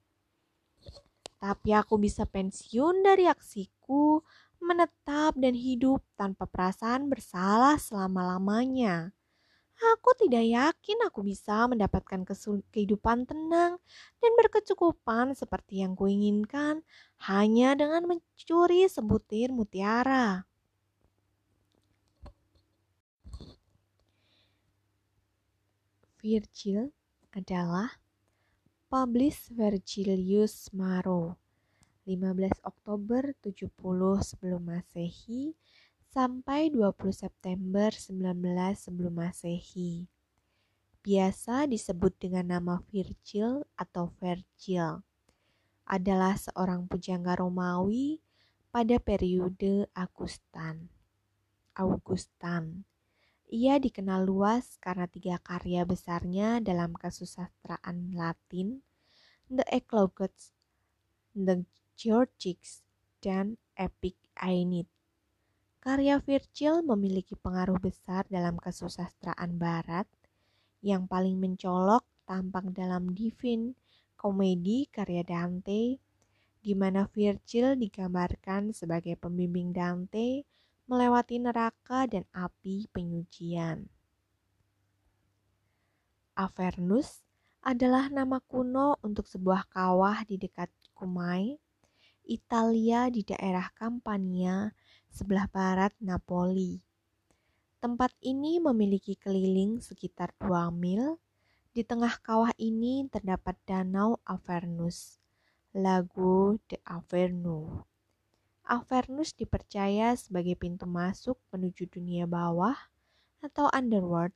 Tapi 1.41 1.69
aku 1.75 1.99
bisa 1.99 2.23
pensiun 2.23 3.03
dari 3.03 3.27
aksiku, 3.27 4.23
menetap 4.63 5.35
dan 5.35 5.57
hidup 5.57 5.99
tanpa 6.15 6.47
perasaan 6.47 7.11
bersalah 7.11 7.75
selama-lamanya. 7.81 9.11
Aku 9.81 10.13
tidak 10.13 10.45
yakin 10.45 10.97
aku 11.09 11.25
bisa 11.25 11.65
mendapatkan 11.65 12.21
kehidupan 12.69 13.25
tenang 13.25 13.81
dan 14.21 14.31
berkecukupan 14.37 15.33
seperti 15.33 15.81
yang 15.81 15.97
kuinginkan 15.97 16.85
hanya 17.25 17.73
dengan 17.73 18.05
mencuri 18.05 18.85
sebutir 18.85 19.49
mutiara. 19.49 20.45
Virgil 26.21 26.93
adalah 27.33 27.97
Publis 28.93 29.49
Vergilius 29.49 30.69
Maro 30.69 31.41
15 32.05 32.61
Oktober 32.61 33.33
70 33.41 33.73
sebelum 34.21 34.61
Masehi 34.61 35.57
sampai 36.13 36.69
20 36.69 37.09
September 37.09 37.89
19 37.89 38.13
sebelum 38.77 39.13
Masehi. 39.17 40.05
Biasa 41.01 41.65
disebut 41.65 42.13
dengan 42.21 42.53
nama 42.53 42.77
Virgil 42.93 43.65
atau 43.73 44.13
Vergil. 44.21 45.01
Adalah 45.89 46.37
seorang 46.37 46.85
pujangga 46.85 47.41
Romawi 47.41 48.21
pada 48.69 49.01
periode 49.01 49.89
Augustan. 49.97 50.85
Augustan 51.73 52.85
ia 53.51 53.75
dikenal 53.83 54.23
luas 54.23 54.79
karena 54.79 55.11
tiga 55.11 55.35
karya 55.43 55.83
besarnya 55.83 56.63
dalam 56.63 56.95
kesusastraan 56.95 58.15
Latin, 58.15 58.79
The 59.51 59.67
Eclogues, 59.67 60.55
The 61.35 61.67
Georgics, 61.99 62.79
dan 63.19 63.59
Epic 63.75 64.15
Aeneid. 64.39 64.87
Karya 65.83 66.23
Virgil 66.23 66.79
memiliki 66.79 67.35
pengaruh 67.35 67.75
besar 67.75 68.23
dalam 68.31 68.55
kesusastraan 68.55 69.59
barat, 69.59 70.07
yang 70.79 71.11
paling 71.11 71.35
mencolok 71.35 72.07
tampak 72.23 72.71
dalam 72.71 73.11
Divine 73.11 73.75
Komedi 74.15 74.87
karya 74.87 75.27
Dante, 75.27 75.99
di 76.61 76.73
mana 76.77 77.03
Virgil 77.11 77.75
digambarkan 77.75 78.71
sebagai 78.71 79.19
pembimbing 79.19 79.75
Dante 79.75 80.47
melewati 80.91 81.39
neraka 81.39 82.03
dan 82.03 82.27
api 82.35 82.91
penyucian. 82.91 83.87
Avernus 86.35 87.23
adalah 87.63 88.11
nama 88.11 88.43
kuno 88.43 88.99
untuk 88.99 89.23
sebuah 89.23 89.71
kawah 89.71 90.27
di 90.27 90.35
dekat 90.35 90.67
Cumae, 90.91 91.55
Italia 92.27 93.07
di 93.07 93.23
daerah 93.23 93.71
Campania, 93.71 94.75
sebelah 95.07 95.47
barat 95.47 95.95
Napoli. 96.03 96.83
Tempat 97.79 98.11
ini 98.19 98.59
memiliki 98.59 99.15
keliling 99.15 99.79
sekitar 99.79 100.35
2 100.43 100.75
mil. 100.75 101.23
Di 101.71 101.87
tengah 101.87 102.19
kawah 102.19 102.51
ini 102.59 103.07
terdapat 103.07 103.55
danau 103.63 104.19
Avernus, 104.27 105.23
Lago 105.71 106.59
de 106.67 106.75
Averno. 106.83 107.90
Avernus 108.71 109.35
dipercaya 109.35 110.15
sebagai 110.15 110.55
pintu 110.55 110.87
masuk 110.87 111.35
menuju 111.51 111.91
dunia 111.91 112.23
bawah 112.23 112.79
atau 113.43 113.67
underworld 113.75 114.31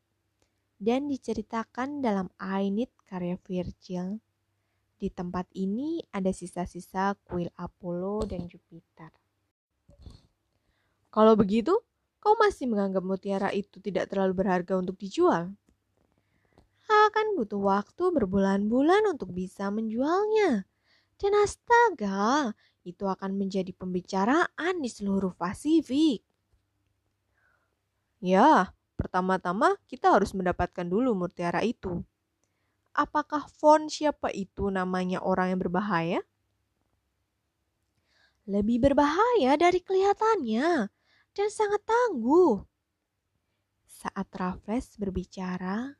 dan 0.75 1.07
diceritakan 1.07 2.03
dalam 2.03 2.27
Aeneid 2.35 2.91
karya 3.07 3.39
Virgil. 3.39 4.19
Di 4.99 5.07
tempat 5.07 5.47
ini 5.55 6.03
ada 6.11 6.35
sisa-sisa 6.35 7.15
kuil 7.23 7.47
Apollo 7.55 8.27
dan 8.27 8.43
Jupiter. 8.51 9.07
Kalau 11.07 11.39
begitu, 11.39 11.71
kau 12.19 12.35
masih 12.35 12.67
menganggap 12.67 13.07
mutiara 13.07 13.55
itu 13.55 13.79
tidak 13.79 14.11
terlalu 14.11 14.43
berharga 14.43 14.75
untuk 14.75 14.99
dijual? 14.99 15.55
Akan 16.91 17.39
butuh 17.39 17.63
waktu 17.63 18.11
berbulan-bulan 18.11 19.15
untuk 19.15 19.31
bisa 19.31 19.71
menjualnya. 19.71 20.67
Dan 21.15 21.31
astaga, 21.39 22.51
itu 22.83 23.07
akan 23.07 23.39
menjadi 23.39 23.71
pembicaraan 23.71 24.73
di 24.83 24.89
seluruh 24.91 25.33
Pasifik. 25.33 26.21
Ya, 28.19 28.75
pertama-tama 28.99 29.79
kita 29.87 30.11
harus 30.11 30.35
mendapatkan 30.35 30.85
dulu 30.85 31.15
mutiara 31.15 31.63
itu. 31.63 32.03
Apakah 32.95 33.47
font 33.51 33.91
siapa 33.91 34.31
itu 34.31 34.71
namanya 34.71 35.19
orang 35.19 35.55
yang 35.55 35.59
berbahaya? 35.59 36.21
Lebih 38.45 38.77
berbahaya 38.87 39.57
dari 39.57 39.81
kelihatannya 39.81 40.87
dan 41.35 41.47
sangat 41.51 41.81
tangguh. 41.83 42.63
Saat 43.89 44.29
Raffles 44.37 44.95
berbicara, 45.01 45.97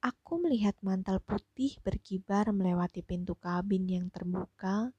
aku 0.00 0.40
melihat 0.40 0.72
mantel 0.80 1.20
putih 1.20 1.76
berkibar 1.84 2.48
melewati 2.56 3.04
pintu 3.04 3.36
kabin 3.36 3.84
yang 3.84 4.08
terbuka 4.08 4.96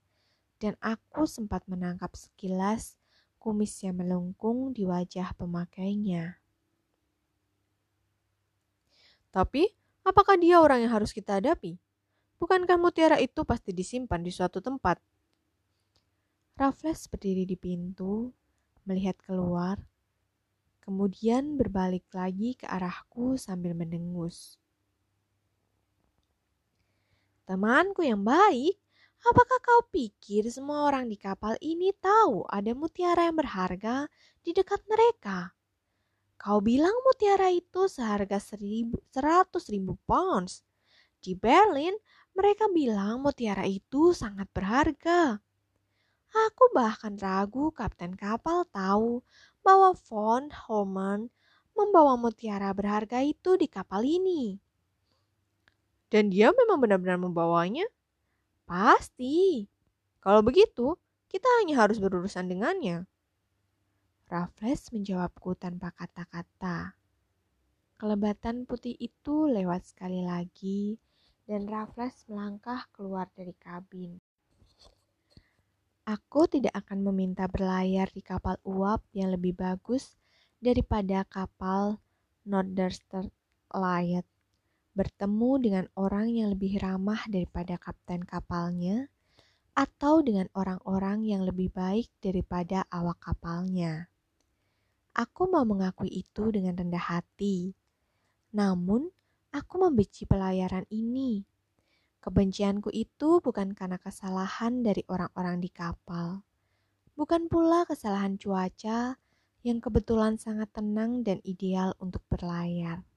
dan 0.62 0.78
aku 0.78 1.26
sempat 1.26 1.66
menangkap 1.66 2.14
sekilas 2.14 3.02
kumis 3.42 3.74
yang 3.82 3.98
melengkung 3.98 4.70
di 4.70 4.86
wajah 4.86 5.34
pemakainya. 5.34 6.38
Tapi, 9.34 9.66
apakah 10.06 10.38
dia 10.38 10.62
orang 10.62 10.86
yang 10.86 10.94
harus 10.94 11.10
kita 11.10 11.42
hadapi? 11.42 11.82
Bukankah 12.38 12.78
mutiara 12.78 13.18
itu 13.18 13.42
pasti 13.42 13.74
disimpan 13.74 14.22
di 14.22 14.30
suatu 14.30 14.62
tempat? 14.62 15.02
Raffles 16.54 17.10
berdiri 17.10 17.50
di 17.50 17.58
pintu, 17.58 18.30
melihat 18.86 19.18
keluar, 19.26 19.82
kemudian 20.86 21.58
berbalik 21.58 22.06
lagi 22.14 22.54
ke 22.54 22.70
arahku 22.70 23.34
sambil 23.42 23.74
mendengus. 23.74 24.61
Temanku 27.52 28.08
yang 28.08 28.24
baik, 28.24 28.80
Apakah 29.22 29.60
kau 29.62 29.82
pikir 29.94 30.50
semua 30.50 30.90
orang 30.90 31.06
di 31.06 31.14
kapal 31.14 31.54
ini 31.62 31.94
tahu 32.02 32.42
ada 32.50 32.74
mutiara 32.74 33.30
yang 33.30 33.38
berharga 33.38 34.10
di 34.42 34.50
dekat 34.50 34.82
mereka? 34.90 35.54
Kau 36.42 36.58
bilang 36.58 36.96
mutiara 37.06 37.54
itu 37.54 37.86
seharga 37.86 38.42
seribu, 38.42 38.98
seratus 39.14 39.70
ribu 39.70 39.94
pounds. 40.10 40.66
Di 41.22 41.38
Berlin, 41.38 41.94
mereka 42.34 42.66
bilang 42.74 43.22
mutiara 43.22 43.62
itu 43.70 44.10
sangat 44.10 44.50
berharga. 44.50 45.38
Aku 46.34 46.74
bahkan 46.74 47.14
ragu 47.22 47.70
kapten 47.78 48.18
kapal 48.18 48.66
tahu 48.74 49.22
bahwa 49.62 49.94
von 50.10 50.50
Holman 50.50 51.30
membawa 51.78 52.18
mutiara 52.18 52.74
berharga 52.74 53.22
itu 53.22 53.54
di 53.54 53.70
kapal 53.70 54.02
ini. 54.02 54.58
Dan 56.12 56.28
dia 56.28 56.52
memang 56.52 56.84
benar-benar 56.84 57.15
membawanya? 57.15 57.88
Pasti. 58.67 59.63
Kalau 60.19 60.43
begitu, 60.43 61.00
kita 61.32 61.47
hanya 61.63 61.88
harus 61.88 62.04
berurusan 62.04 62.52
dengannya. 62.52 63.08
Raffles 64.28 64.91
menjawabku 64.91 65.56
tanpa 65.56 65.95
kata-kata. 65.95 67.00
Kelebatan 67.95 68.67
putih 68.67 68.95
itu 69.00 69.47
lewat 69.47 69.88
sekali 69.88 70.19
lagi 70.24 71.00
dan 71.47 71.67
Raffles 71.67 72.28
melangkah 72.28 72.84
keluar 72.91 73.32
dari 73.32 73.56
kabin. 73.56 74.19
Aku 76.04 76.47
tidak 76.52 76.76
akan 76.76 77.08
meminta 77.08 77.47
berlayar 77.47 78.12
di 78.12 78.19
kapal 78.19 78.60
uap 78.67 79.04
yang 79.15 79.32
lebih 79.32 79.56
bagus 79.56 80.19
daripada 80.60 81.24
kapal 81.24 82.04
Northern 82.43 83.32
Light 83.71 84.28
bertemu 84.92 85.52
dengan 85.62 85.86
orang 85.96 86.28
yang 86.36 86.52
lebih 86.52 86.76
ramah 86.84 87.24
daripada 87.32 87.80
kapten 87.80 88.28
kapalnya, 88.28 89.08
atau 89.72 90.20
dengan 90.20 90.52
orang-orang 90.52 91.24
yang 91.24 91.48
lebih 91.48 91.72
baik 91.72 92.12
daripada 92.20 92.84
awak 92.92 93.24
kapalnya. 93.24 94.12
Aku 95.16 95.48
mau 95.48 95.64
mengakui 95.64 96.12
itu 96.12 96.52
dengan 96.52 96.76
rendah 96.76 97.20
hati, 97.20 97.72
namun 98.52 99.08
aku 99.56 99.76
membenci 99.80 100.28
pelayaran 100.28 100.84
ini. 100.92 101.44
Kebencianku 102.22 102.92
itu 102.94 103.39
bukan 103.42 103.74
karena 103.74 103.98
kesalahan 103.98 104.84
dari 104.84 105.02
orang-orang 105.10 105.64
di 105.64 105.72
kapal, 105.72 106.44
bukan 107.16 107.48
pula 107.48 107.88
kesalahan 107.88 108.38
cuaca 108.38 109.18
yang 109.64 109.80
kebetulan 109.80 110.38
sangat 110.38 110.70
tenang 110.76 111.26
dan 111.26 111.42
ideal 111.48 111.98
untuk 111.98 112.22
berlayar 112.30 113.08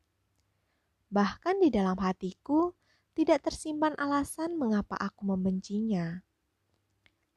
Bahkan 1.15 1.63
di 1.63 1.71
dalam 1.71 1.95
hatiku 2.03 2.75
tidak 3.15 3.47
tersimpan 3.47 3.95
alasan 3.95 4.59
mengapa 4.59 4.99
aku 4.99 5.31
membencinya. 5.31 6.27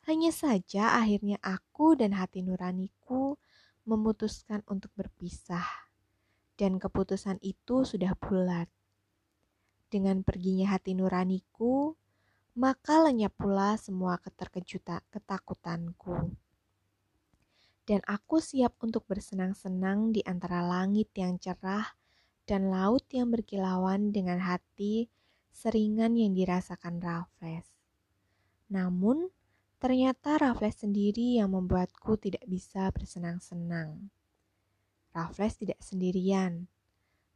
Hanya 0.09 0.33
saja 0.33 0.97
akhirnya 0.97 1.37
aku 1.45 1.93
dan 1.93 2.17
hati 2.17 2.41
nuraniku 2.41 3.37
memutuskan 3.85 4.65
untuk 4.65 4.89
berpisah. 4.97 5.69
Dan 6.57 6.81
keputusan 6.81 7.37
itu 7.45 7.85
sudah 7.85 8.17
bulat. 8.17 8.65
Dengan 9.93 10.25
perginya 10.25 10.73
hati 10.73 10.97
nuraniku, 10.97 11.93
maka 12.57 13.05
lenyap 13.05 13.37
pula 13.37 13.77
semua 13.77 14.17
keterkejutan 14.17 15.05
ketakutanku. 15.13 16.33
Dan 17.85 18.01
aku 18.09 18.41
siap 18.41 18.73
untuk 18.81 19.05
bersenang-senang 19.05 20.17
di 20.17 20.25
antara 20.25 20.65
langit 20.65 21.13
yang 21.13 21.37
cerah 21.37 21.93
dan 22.47 22.71
laut 22.71 23.03
yang 23.11 23.27
berkilauan 23.29 24.15
dengan 24.15 24.39
hati 24.39 25.11
seringan 25.51 26.15
yang 26.15 26.31
dirasakan 26.31 27.03
Raffles. 27.03 27.67
Namun, 28.71 29.27
ternyata 29.83 30.39
Raffles 30.39 30.79
sendiri 30.79 31.43
yang 31.43 31.51
membuatku 31.51 32.15
tidak 32.15 32.47
bisa 32.47 32.87
bersenang-senang. 32.95 34.07
Raffles 35.11 35.59
tidak 35.59 35.83
sendirian. 35.83 36.71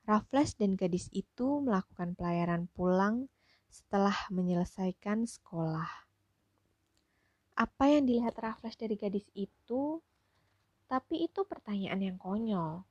Raffles 0.07 0.55
dan 0.55 0.79
gadis 0.79 1.11
itu 1.11 1.59
melakukan 1.59 2.15
pelayaran 2.15 2.71
pulang 2.71 3.27
setelah 3.67 4.15
menyelesaikan 4.31 5.27
sekolah. 5.27 5.89
Apa 7.57 7.85
yang 7.89 8.07
dilihat 8.07 8.39
Raffles 8.39 8.79
dari 8.79 8.95
gadis 8.95 9.27
itu? 9.35 9.99
Tapi 10.85 11.25
itu 11.25 11.45
pertanyaan 11.45 11.99
yang 11.99 12.17
konyol. 12.19 12.90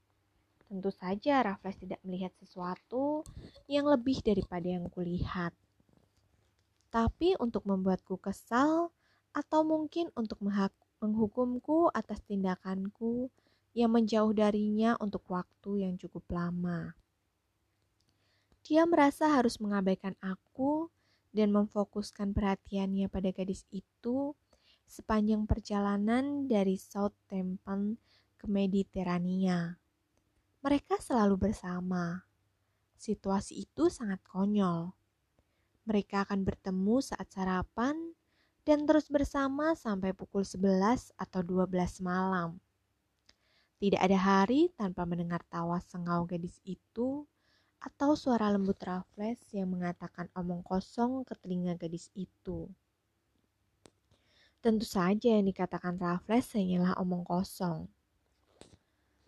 Tentu 0.71 0.95
saja 0.95 1.43
Raffles 1.43 1.83
tidak 1.83 1.99
melihat 2.07 2.31
sesuatu 2.39 3.27
yang 3.67 3.91
lebih 3.91 4.23
daripada 4.23 4.71
yang 4.71 4.87
kulihat. 4.87 5.51
Tapi 6.95 7.35
untuk 7.43 7.67
membuatku 7.67 8.23
kesal 8.23 8.95
atau 9.35 9.67
mungkin 9.67 10.15
untuk 10.15 10.39
menghukumku 11.03 11.91
atas 11.91 12.23
tindakanku 12.23 13.35
yang 13.75 13.91
menjauh 13.91 14.31
darinya 14.31 14.95
untuk 15.03 15.27
waktu 15.27 15.91
yang 15.91 15.99
cukup 15.99 16.23
lama. 16.31 16.95
Dia 18.63 18.87
merasa 18.87 19.27
harus 19.27 19.59
mengabaikan 19.59 20.15
aku 20.23 20.87
dan 21.35 21.51
memfokuskan 21.51 22.31
perhatiannya 22.31 23.11
pada 23.11 23.35
gadis 23.35 23.67
itu 23.75 24.39
sepanjang 24.87 25.51
perjalanan 25.51 26.47
dari 26.47 26.79
Southampton 26.79 27.99
ke 28.39 28.47
Mediterania. 28.47 29.80
Mereka 30.61 31.01
selalu 31.01 31.49
bersama. 31.49 32.21
Situasi 33.01 33.65
itu 33.65 33.89
sangat 33.89 34.21
konyol. 34.29 34.93
Mereka 35.89 36.29
akan 36.29 36.45
bertemu 36.45 37.01
saat 37.01 37.33
sarapan 37.33 37.97
dan 38.69 38.85
terus 38.85 39.09
bersama 39.09 39.73
sampai 39.73 40.13
pukul 40.13 40.45
11 40.45 41.17
atau 41.17 41.41
12 41.41 42.05
malam. 42.05 42.61
Tidak 43.81 43.97
ada 43.97 44.21
hari 44.21 44.69
tanpa 44.77 45.09
mendengar 45.09 45.41
tawa 45.49 45.81
sengau 45.81 46.29
gadis 46.29 46.61
itu 46.69 47.25
atau 47.81 48.13
suara 48.13 48.53
lembut 48.53 48.77
Raffles 48.85 49.41
yang 49.57 49.73
mengatakan 49.73 50.29
omong 50.37 50.61
kosong 50.61 51.25
ke 51.25 51.41
telinga 51.41 51.73
gadis 51.81 52.13
itu. 52.13 52.69
Tentu 54.61 54.85
saja 54.85 55.41
yang 55.41 55.49
dikatakan 55.49 55.97
Raffles 55.97 56.53
hanyalah 56.53 57.01
omong 57.01 57.25
kosong. 57.25 57.89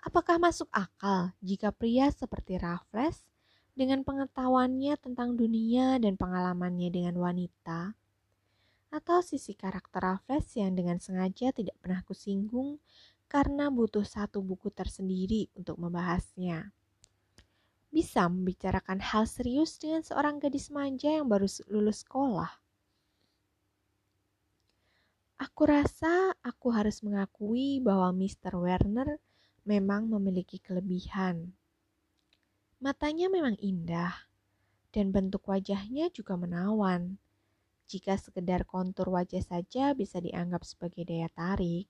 Apakah 0.03 0.43
masuk 0.43 0.67
akal 0.75 1.31
jika 1.39 1.71
pria 1.71 2.11
seperti 2.11 2.59
Raffles 2.59 3.23
dengan 3.79 4.03
pengetahuannya 4.03 4.99
tentang 4.99 5.39
dunia 5.39 5.97
dan 6.03 6.19
pengalamannya 6.19 6.91
dengan 6.91 7.15
wanita, 7.23 7.95
atau 8.93 9.25
sisi 9.25 9.57
karakter 9.57 10.05
Raffles 10.05 10.53
yang 10.59 10.77
dengan 10.77 11.01
sengaja 11.01 11.55
tidak 11.55 11.79
pernah 11.81 12.05
kusinggung 12.05 12.83
karena 13.25 13.73
butuh 13.73 14.05
satu 14.05 14.45
buku 14.45 14.69
tersendiri 14.69 15.49
untuk 15.57 15.81
membahasnya. 15.81 16.69
Bisa 17.89 18.29
membicarakan 18.29 19.01
hal 19.01 19.25
serius 19.25 19.81
dengan 19.81 20.05
seorang 20.05 20.37
gadis 20.37 20.69
manja 20.69 21.09
yang 21.09 21.31
baru 21.31 21.49
lulus 21.73 22.05
sekolah. 22.05 22.53
Aku 25.41 25.63
rasa 25.65 26.37
aku 26.45 26.69
harus 26.75 27.01
mengakui 27.01 27.81
bahwa 27.81 28.13
Mr. 28.13 28.61
Werner 28.61 29.17
memang 29.63 30.11
memiliki 30.11 30.59
kelebihan. 30.59 31.55
Matanya 32.83 33.31
memang 33.31 33.55
indah, 33.63 34.27
dan 34.91 35.15
bentuk 35.15 35.47
wajahnya 35.47 36.11
juga 36.11 36.35
menawan. 36.35 37.15
Jika 37.87 38.19
sekedar 38.19 38.67
kontur 38.67 39.13
wajah 39.13 39.45
saja 39.45 39.95
bisa 39.95 40.19
dianggap 40.19 40.67
sebagai 40.67 41.07
daya 41.07 41.31
tarik. 41.31 41.87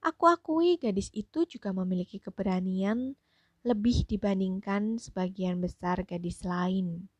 Aku 0.00 0.28
akui 0.28 0.80
gadis 0.80 1.12
itu 1.12 1.44
juga 1.44 1.76
memiliki 1.76 2.16
keberanian 2.20 3.14
lebih 3.60 4.08
dibandingkan 4.08 4.96
sebagian 4.96 5.60
besar 5.60 6.02
gadis 6.08 6.42
lain. 6.42 7.12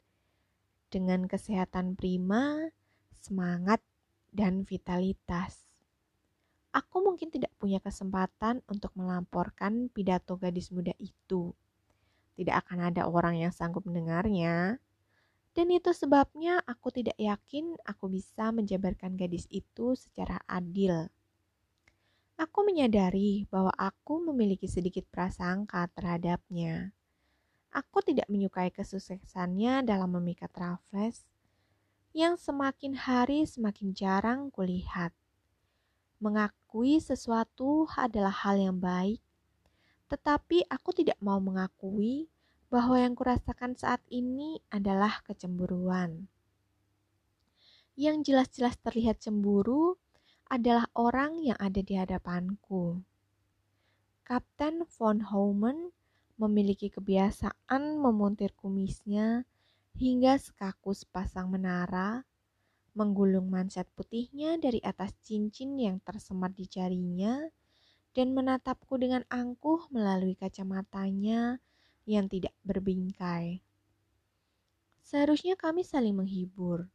Dengan 0.91 1.29
kesehatan 1.29 1.95
prima, 1.95 2.73
semangat, 3.15 3.85
dan 4.33 4.67
vitalitas. 4.67 5.70
Aku 6.71 7.03
mungkin 7.03 7.35
tidak 7.35 7.51
punya 7.59 7.83
kesempatan 7.83 8.63
untuk 8.71 8.95
melamporkan 8.95 9.91
pidato 9.91 10.39
gadis 10.39 10.71
muda 10.71 10.95
itu. 11.03 11.51
Tidak 12.39 12.55
akan 12.55 12.95
ada 12.95 13.11
orang 13.11 13.43
yang 13.43 13.51
sanggup 13.51 13.83
mendengarnya. 13.83 14.79
Dan 15.51 15.67
itu 15.75 15.91
sebabnya 15.91 16.63
aku 16.63 16.95
tidak 16.95 17.19
yakin 17.19 17.75
aku 17.83 18.07
bisa 18.07 18.55
menjabarkan 18.55 19.19
gadis 19.19 19.51
itu 19.51 19.99
secara 19.99 20.39
adil. 20.47 21.11
Aku 22.41 22.65
menyadari 22.65 23.51
bahwa 23.51 23.75
aku 23.77 24.23
memiliki 24.31 24.71
sedikit 24.71 25.05
prasangka 25.11 25.91
terhadapnya. 25.93 26.95
Aku 27.75 28.01
tidak 28.01 28.31
menyukai 28.33 28.73
kesuksesannya 28.73 29.85
dalam 29.85 30.17
memikat 30.17 30.55
Raffles 30.55 31.27
yang 32.17 32.41
semakin 32.41 32.97
hari 32.97 33.47
semakin 33.47 33.93
jarang 33.95 34.41
kulihat. 34.51 35.13
Mengakui 36.21 37.01
sesuatu 37.01 37.89
adalah 37.97 38.45
hal 38.45 38.61
yang 38.61 38.77
baik, 38.77 39.25
tetapi 40.13 40.69
aku 40.69 40.93
tidak 40.93 41.17
mau 41.25 41.41
mengakui 41.41 42.29
bahwa 42.69 43.01
yang 43.01 43.17
kurasakan 43.17 43.73
saat 43.73 44.05
ini 44.13 44.61
adalah 44.69 45.25
kecemburuan. 45.25 46.29
Yang 47.97 48.31
jelas-jelas 48.33 48.77
terlihat 48.85 49.25
cemburu 49.25 49.97
adalah 50.47 50.85
orang 50.93 51.41
yang 51.41 51.57
ada 51.57 51.81
di 51.81 51.97
hadapanku. 51.97 53.01
Kapten 54.29 54.85
von 54.93 55.25
Hauman 55.25 55.89
memiliki 56.37 56.93
kebiasaan 56.93 57.97
memontir 57.97 58.53
kumisnya 58.61 59.49
hingga 59.97 60.37
sekaku 60.37 60.93
sepasang 60.93 61.49
menara 61.49 62.29
menggulung 62.95 63.49
manset 63.49 63.87
putihnya 63.95 64.59
dari 64.59 64.83
atas 64.83 65.15
cincin 65.23 65.79
yang 65.79 65.99
tersemar 66.03 66.51
di 66.55 66.67
jarinya, 66.67 67.49
dan 68.11 68.35
menatapku 68.35 68.99
dengan 68.99 69.23
angkuh 69.31 69.87
melalui 69.95 70.35
kacamatanya 70.35 71.63
yang 72.07 72.27
tidak 72.27 72.55
berbingkai. 72.67 73.63
Seharusnya 75.07 75.55
kami 75.55 75.87
saling 75.87 76.15
menghibur, 76.19 76.91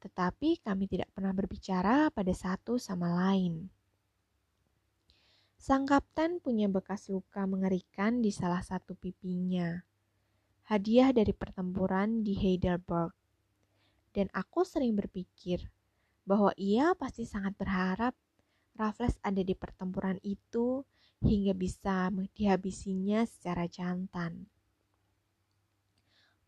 tetapi 0.00 0.60
kami 0.60 0.88
tidak 0.88 1.08
pernah 1.12 1.32
berbicara 1.32 2.12
pada 2.12 2.32
satu 2.32 2.76
sama 2.76 3.08
lain. 3.08 3.68
Sang 5.58 5.84
kapten 5.84 6.38
punya 6.38 6.70
bekas 6.70 7.10
luka 7.10 7.44
mengerikan 7.44 8.22
di 8.22 8.30
salah 8.30 8.62
satu 8.62 8.94
pipinya. 8.94 9.76
Hadiah 10.70 11.10
dari 11.10 11.34
pertempuran 11.34 12.22
di 12.22 12.36
Heidelberg 12.38 13.12
dan 14.18 14.26
aku 14.34 14.66
sering 14.66 14.98
berpikir 14.98 15.62
bahwa 16.26 16.50
ia 16.58 16.90
pasti 16.98 17.22
sangat 17.22 17.54
berharap 17.54 18.18
Raffles 18.74 19.14
ada 19.22 19.38
di 19.38 19.54
pertempuran 19.54 20.18
itu 20.26 20.82
hingga 21.22 21.54
bisa 21.54 22.10
dihabisinya 22.34 23.22
secara 23.30 23.70
jantan. 23.70 24.50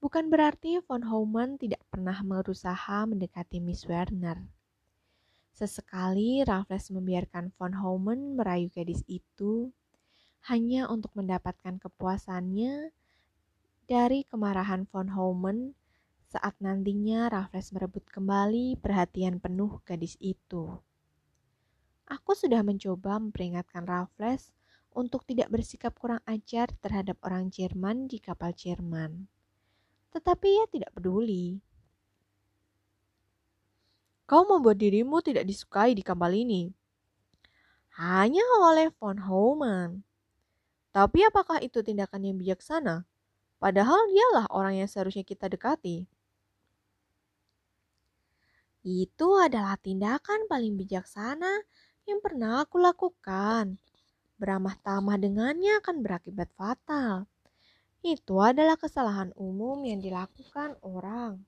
Bukan 0.03 0.27
berarti 0.35 0.83
von 0.83 1.07
Hauman 1.07 1.63
tidak 1.63 1.87
pernah 1.87 2.19
berusaha 2.27 3.07
mendekati 3.07 3.63
Miss 3.63 3.87
Werner. 3.87 4.51
Sesekali 5.55 6.43
Raffles 6.43 6.91
membiarkan 6.91 7.55
von 7.55 7.79
Hauman 7.79 8.35
merayu 8.35 8.67
gadis 8.67 9.07
itu 9.07 9.71
hanya 10.51 10.91
untuk 10.91 11.15
mendapatkan 11.15 11.79
kepuasannya 11.79 12.91
dari 13.87 14.27
kemarahan 14.27 14.91
von 14.91 15.13
Hauman 15.15 15.79
saat 16.31 16.55
nantinya 16.63 17.27
Raffles 17.27 17.75
merebut 17.75 18.07
kembali 18.07 18.79
perhatian 18.79 19.43
penuh 19.43 19.83
gadis 19.83 20.15
itu. 20.23 20.79
Aku 22.07 22.39
sudah 22.39 22.63
mencoba 22.63 23.19
memperingatkan 23.19 23.83
Raffles 23.83 24.55
untuk 24.95 25.27
tidak 25.27 25.51
bersikap 25.51 25.91
kurang 25.99 26.23
ajar 26.31 26.71
terhadap 26.79 27.19
orang 27.27 27.51
Jerman 27.51 28.07
di 28.07 28.23
kapal 28.23 28.55
Jerman. 28.55 29.27
Tetapi 30.15 30.47
ia 30.47 30.67
tidak 30.71 30.95
peduli. 30.95 31.59
Kau 34.31 34.47
membuat 34.47 34.79
dirimu 34.79 35.19
tidak 35.27 35.51
disukai 35.51 35.99
di 35.99 36.07
kapal 36.07 36.31
ini. 36.31 36.71
Hanya 37.99 38.47
oleh 38.63 38.95
von 39.03 39.19
Hauman. 39.27 40.07
Tapi 40.95 41.27
apakah 41.27 41.59
itu 41.59 41.83
tindakan 41.83 42.23
yang 42.23 42.39
bijaksana? 42.39 43.03
Padahal 43.59 43.99
dialah 44.15 44.47
orang 44.55 44.79
yang 44.79 44.87
seharusnya 44.87 45.27
kita 45.27 45.51
dekati. 45.51 46.20
Itu 48.81 49.37
adalah 49.37 49.77
tindakan 49.77 50.49
paling 50.49 50.81
bijaksana 50.81 51.65
yang 52.09 52.25
pernah 52.25 52.65
aku 52.65 52.81
lakukan. 52.81 53.77
Beramah 54.41 54.77
tamah 54.81 55.21
dengannya 55.21 55.85
akan 55.85 56.01
berakibat 56.01 56.49
fatal. 56.57 57.29
Itu 58.01 58.41
adalah 58.41 58.81
kesalahan 58.81 59.37
umum 59.37 59.85
yang 59.85 60.01
dilakukan 60.01 60.81
orang. 60.81 61.45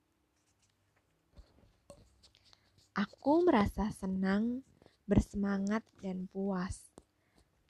Aku 2.93 3.41
merasa 3.41 3.89
senang, 3.97 4.61
bersemangat, 5.09 5.81
dan 6.05 6.29
puas. 6.29 6.93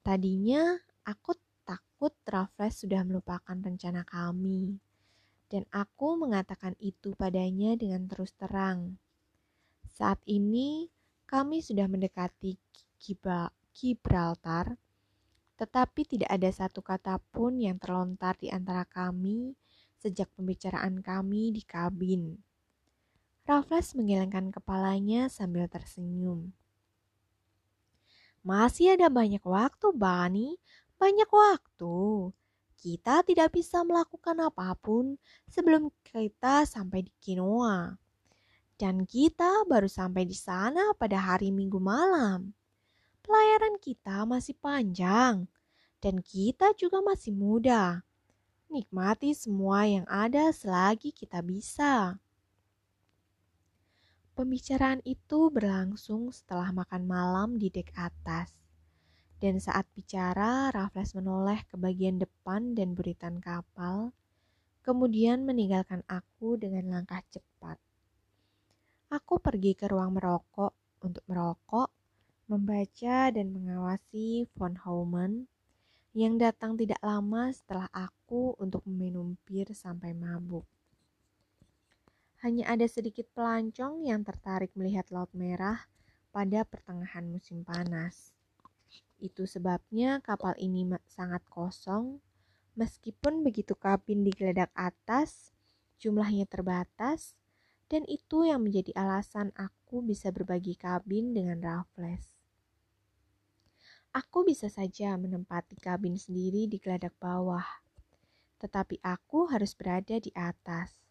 Tadinya 0.03 0.75
aku 1.07 1.39
takut 1.63 2.11
Raffles 2.27 2.83
sudah 2.83 3.07
melupakan 3.07 3.55
rencana 3.55 4.03
kami, 4.03 4.83
dan 5.47 5.63
aku 5.71 6.19
mengatakan 6.19 6.75
itu 6.83 7.15
padanya 7.15 7.79
dengan 7.79 8.11
terus 8.11 8.35
terang. 8.35 8.99
Saat 10.03 10.19
ini 10.27 10.91
kami 11.31 11.63
sudah 11.63 11.87
mendekati 11.87 12.59
Gibraltar, 13.71 14.75
tetapi 15.55 16.03
tidak 16.03 16.27
ada 16.27 16.51
satu 16.51 16.83
kata 16.83 17.23
pun 17.31 17.63
yang 17.63 17.79
terlontar 17.79 18.35
di 18.35 18.51
antara 18.51 18.83
kami 18.83 19.55
sejak 20.03 20.27
pembicaraan 20.35 21.07
kami 21.07 21.55
di 21.55 21.63
kabin. 21.63 22.35
Raffles 23.47 23.95
menggelengkan 23.95 24.51
kepalanya 24.51 25.31
sambil 25.31 25.71
tersenyum. 25.71 26.51
Masih 28.43 28.99
ada 28.99 29.07
banyak 29.07 29.47
waktu, 29.47 29.95
Bani. 29.95 30.59
Banyak 30.99 31.31
waktu. 31.31 32.35
Kita 32.75 33.23
tidak 33.23 33.55
bisa 33.55 33.87
melakukan 33.87 34.35
apa 34.51 34.75
pun 34.83 35.15
sebelum 35.47 35.95
kita 36.03 36.67
sampai 36.67 37.07
di 37.07 37.15
Kinoa 37.23 38.02
dan 38.81 39.05
kita 39.05 39.65
baru 39.69 39.89
sampai 39.89 40.25
di 40.25 40.37
sana 40.37 40.97
pada 40.97 41.21
hari 41.21 41.53
Minggu 41.53 41.79
malam. 41.79 42.57
Pelayaran 43.23 43.79
kita 43.79 44.27
masih 44.27 44.59
panjang, 44.59 45.47
dan 46.03 46.19
kita 46.19 46.75
juga 46.75 46.99
masih 46.99 47.31
muda. 47.31 48.03
Nikmati 48.73 49.37
semua 49.37 49.87
yang 49.87 50.09
ada 50.11 50.51
selagi 50.51 51.15
kita 51.15 51.45
bisa. 51.45 52.19
Pembicaraan 54.33 55.05
itu 55.05 55.53
berlangsung 55.53 56.33
setelah 56.33 56.73
makan 56.73 57.05
malam 57.05 57.61
di 57.61 57.69
dek 57.69 57.93
atas. 57.95 58.57
Dan 59.39 59.61
saat 59.61 59.85
bicara, 59.93 60.73
Raffles 60.73 61.13
menoleh 61.13 61.61
ke 61.69 61.77
bagian 61.77 62.17
depan 62.17 62.73
dan 62.73 62.97
buritan 62.97 63.45
kapal, 63.45 64.17
kemudian 64.81 65.45
meninggalkan 65.45 66.01
aku 66.09 66.57
dengan 66.57 66.89
langkah 66.91 67.21
cepat. 67.29 67.77
Aku 69.13 69.37
pergi 69.37 69.77
ke 69.77 69.93
ruang 69.93 70.17
merokok 70.17 70.73
untuk 71.05 71.21
merokok, 71.29 71.93
membaca 72.49 73.29
dan 73.29 73.53
mengawasi 73.53 74.49
von 74.57 74.73
Hauman 74.81 75.45
yang 76.17 76.41
datang 76.41 76.81
tidak 76.81 76.97
lama 77.05 77.53
setelah 77.53 77.93
aku 77.93 78.57
untuk 78.57 78.81
meminum 78.89 79.37
bir 79.45 79.69
sampai 79.77 80.17
mabuk. 80.17 80.65
Hanya 82.41 82.73
ada 82.73 82.89
sedikit 82.89 83.29
pelancong 83.37 84.09
yang 84.09 84.25
tertarik 84.25 84.73
melihat 84.81 85.05
laut 85.13 85.29
merah 85.37 85.85
pada 86.33 86.65
pertengahan 86.65 87.29
musim 87.29 87.69
panas. 87.69 88.33
Itu 89.21 89.45
sebabnya 89.45 90.25
kapal 90.25 90.57
ini 90.57 90.89
sangat 91.13 91.45
kosong, 91.53 92.17
meskipun 92.81 93.45
begitu 93.45 93.77
kabin 93.77 94.25
digeledak 94.25 94.73
atas, 94.73 95.53
jumlahnya 96.01 96.49
terbatas, 96.49 97.37
dan 97.93 98.09
itu 98.09 98.49
yang 98.49 98.65
menjadi 98.65 98.97
alasan 98.97 99.53
aku 99.53 100.01
bisa 100.01 100.33
berbagi 100.33 100.81
kabin 100.81 101.37
dengan 101.37 101.61
Raffles. 101.61 102.41
Aku 104.17 104.49
bisa 104.49 104.73
saja 104.73 105.13
menempati 105.21 105.77
kabin 105.77 106.17
sendiri 106.17 106.65
di 106.73 106.81
geladak 106.81 107.13
bawah, 107.21 107.85
tetapi 108.65 108.97
aku 109.05 109.53
harus 109.53 109.77
berada 109.77 110.17
di 110.17 110.33
atas. 110.33 111.05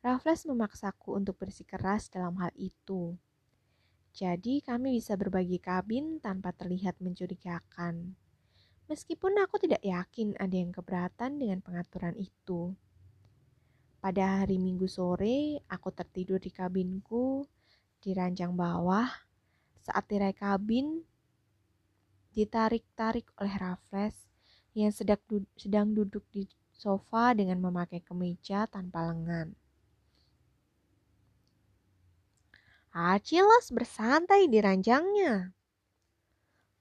Raffles 0.00 0.48
memaksaku 0.48 1.12
untuk 1.12 1.36
bersikeras 1.36 2.08
dalam 2.08 2.40
hal 2.40 2.56
itu. 2.56 3.12
Jadi 4.16 4.64
kami 4.64 4.96
bisa 4.96 5.12
berbagi 5.20 5.60
kabin 5.60 6.24
tanpa 6.24 6.56
terlihat 6.56 7.04
mencurigakan. 7.04 8.16
Meskipun 8.88 9.36
aku 9.44 9.60
tidak 9.60 9.84
yakin 9.84 10.40
ada 10.40 10.56
yang 10.56 10.72
keberatan 10.72 11.36
dengan 11.36 11.60
pengaturan 11.60 12.16
itu. 12.16 12.72
Pada 14.02 14.42
hari 14.42 14.58
Minggu 14.58 14.90
sore, 14.90 15.62
aku 15.70 15.94
tertidur 15.94 16.42
di 16.42 16.50
kabinku 16.50 17.46
di 18.02 18.10
ranjang 18.10 18.50
bawah 18.50 19.06
saat 19.78 20.10
tirai 20.10 20.34
kabin 20.34 21.06
ditarik-tarik 22.34 23.30
oleh 23.38 23.54
Raffles 23.62 24.18
yang 24.74 24.90
sedang, 24.90 25.22
du 25.30 25.46
sedang 25.54 25.94
duduk 25.94 26.26
di 26.34 26.50
sofa 26.74 27.30
dengan 27.30 27.62
memakai 27.62 28.02
kemeja 28.02 28.66
tanpa 28.66 29.06
lengan. 29.06 29.54
Acilas 32.90 33.70
bersantai 33.70 34.50
di 34.50 34.58
ranjangnya. 34.58 35.54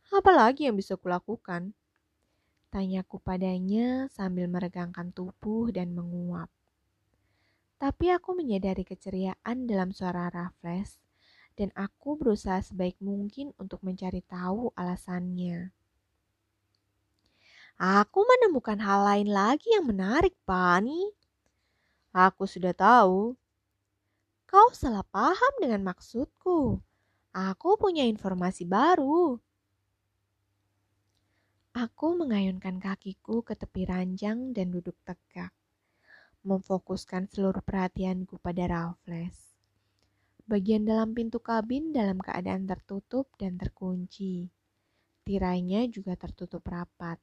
Apa 0.10 0.32
lagi 0.34 0.66
yang 0.66 0.74
bisa 0.74 0.98
kulakukan? 0.98 1.78
Tanyaku 2.74 3.22
padanya 3.22 4.10
sambil 4.10 4.50
meregangkan 4.50 5.14
tubuh 5.14 5.70
dan 5.70 5.94
menguap. 5.94 6.50
Tapi 7.82 8.14
aku 8.14 8.38
menyadari 8.38 8.86
keceriaan 8.86 9.66
dalam 9.66 9.90
suara 9.90 10.30
Raffles 10.30 11.02
dan 11.58 11.74
aku 11.74 12.14
berusaha 12.14 12.62
sebaik 12.62 13.02
mungkin 13.02 13.58
untuk 13.58 13.82
mencari 13.82 14.22
tahu 14.22 14.70
alasannya. 14.78 15.74
Aku 17.82 18.22
menemukan 18.22 18.78
hal 18.78 19.02
lain 19.02 19.34
lagi 19.34 19.74
yang 19.74 19.90
menarik, 19.90 20.38
Pani. 20.46 21.10
Aku 22.14 22.46
sudah 22.46 22.78
tahu. 22.78 23.34
Kau 24.46 24.70
salah 24.78 25.02
paham 25.10 25.54
dengan 25.58 25.82
maksudku. 25.82 26.78
Aku 27.34 27.70
punya 27.82 28.06
informasi 28.06 28.70
baru. 28.70 29.42
Aku 31.74 32.14
mengayunkan 32.14 32.78
kakiku 32.78 33.42
ke 33.42 33.58
tepi 33.58 33.90
ranjang 33.90 34.54
dan 34.54 34.70
duduk 34.70 34.94
tegak 35.02 35.50
memfokuskan 36.42 37.30
seluruh 37.30 37.62
perhatianku 37.62 38.42
pada 38.42 38.66
Raffles. 38.66 39.54
Bagian 40.50 40.84
dalam 40.84 41.14
pintu 41.14 41.38
kabin 41.38 41.94
dalam 41.94 42.18
keadaan 42.18 42.66
tertutup 42.66 43.30
dan 43.38 43.56
terkunci. 43.62 44.50
Tirainya 45.22 45.86
juga 45.88 46.18
tertutup 46.18 46.66
rapat. 46.66 47.22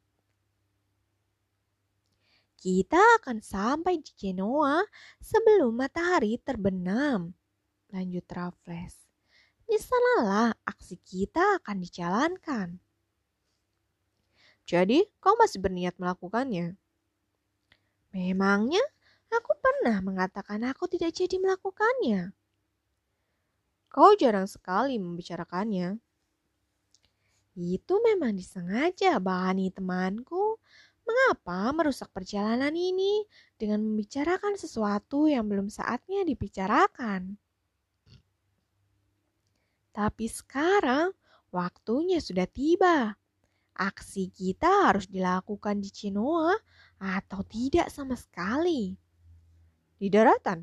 Kita 2.59 2.99
akan 3.23 3.39
sampai 3.39 4.03
di 4.03 4.11
Genoa 4.19 4.83
sebelum 5.23 5.79
matahari 5.79 6.39
terbenam, 6.43 7.31
lanjut 7.95 8.27
Raffles. 8.27 8.99
Di 9.63 9.79
sanalah 9.79 10.57
aksi 10.67 10.99
kita 11.05 11.63
akan 11.63 11.77
dijalankan. 11.79 12.69
Jadi, 14.67 15.07
kau 15.23 15.39
masih 15.39 15.63
berniat 15.63 15.95
melakukannya? 16.03 16.75
Memangnya 18.11 18.83
Aku 19.29 19.53
pernah 19.61 20.01
mengatakan 20.01 20.65
aku 20.65 20.89
tidak 20.89 21.13
jadi 21.13 21.37
melakukannya. 21.37 22.33
Kau 23.89 24.13
jarang 24.17 24.49
sekali 24.49 25.01
membicarakannya. 25.01 25.97
Itu 27.59 27.99
memang 28.05 28.39
disengaja, 28.39 29.19
Bani 29.19 29.73
temanku. 29.75 30.63
Mengapa 31.09 31.73
merusak 31.73 32.13
perjalanan 32.13 32.71
ini 32.77 33.25
dengan 33.57 33.81
membicarakan 33.81 34.61
sesuatu 34.61 35.25
yang 35.25 35.49
belum 35.49 35.73
saatnya 35.73 36.21
dibicarakan? 36.23 37.41
Tapi 39.91 40.27
sekarang 40.29 41.17
waktunya 41.51 42.21
sudah 42.21 42.47
tiba. 42.47 43.17
Aksi 43.75 44.31
kita 44.31 44.93
harus 44.93 45.09
dilakukan 45.09 45.81
di 45.81 45.91
Cinoa 45.91 46.55
atau 47.01 47.41
tidak 47.43 47.89
sama 47.89 48.15
sekali. 48.15 49.08
Di 49.99 50.07
daratan? 50.07 50.63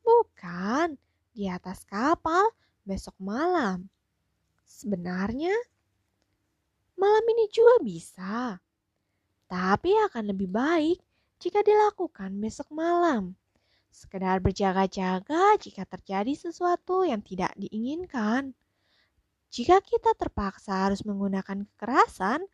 Bukan, 0.00 0.96
di 1.36 1.44
atas 1.46 1.84
kapal 1.84 2.48
besok 2.88 3.12
malam. 3.20 3.84
Sebenarnya 4.64 5.52
malam 6.96 7.24
ini 7.36 7.52
juga 7.52 7.76
bisa. 7.84 8.56
Tapi 9.44 9.92
akan 10.08 10.32
lebih 10.32 10.48
baik 10.48 10.98
jika 11.36 11.60
dilakukan 11.60 12.40
besok 12.40 12.72
malam. 12.72 13.36
Sekedar 13.92 14.40
berjaga-jaga 14.40 15.60
jika 15.60 15.84
terjadi 15.84 16.32
sesuatu 16.32 17.04
yang 17.04 17.20
tidak 17.20 17.52
diinginkan. 17.60 18.56
Jika 19.50 19.82
kita 19.82 20.14
terpaksa 20.14 20.86
harus 20.86 21.02
menggunakan 21.02 21.66
kekerasan, 21.74 22.46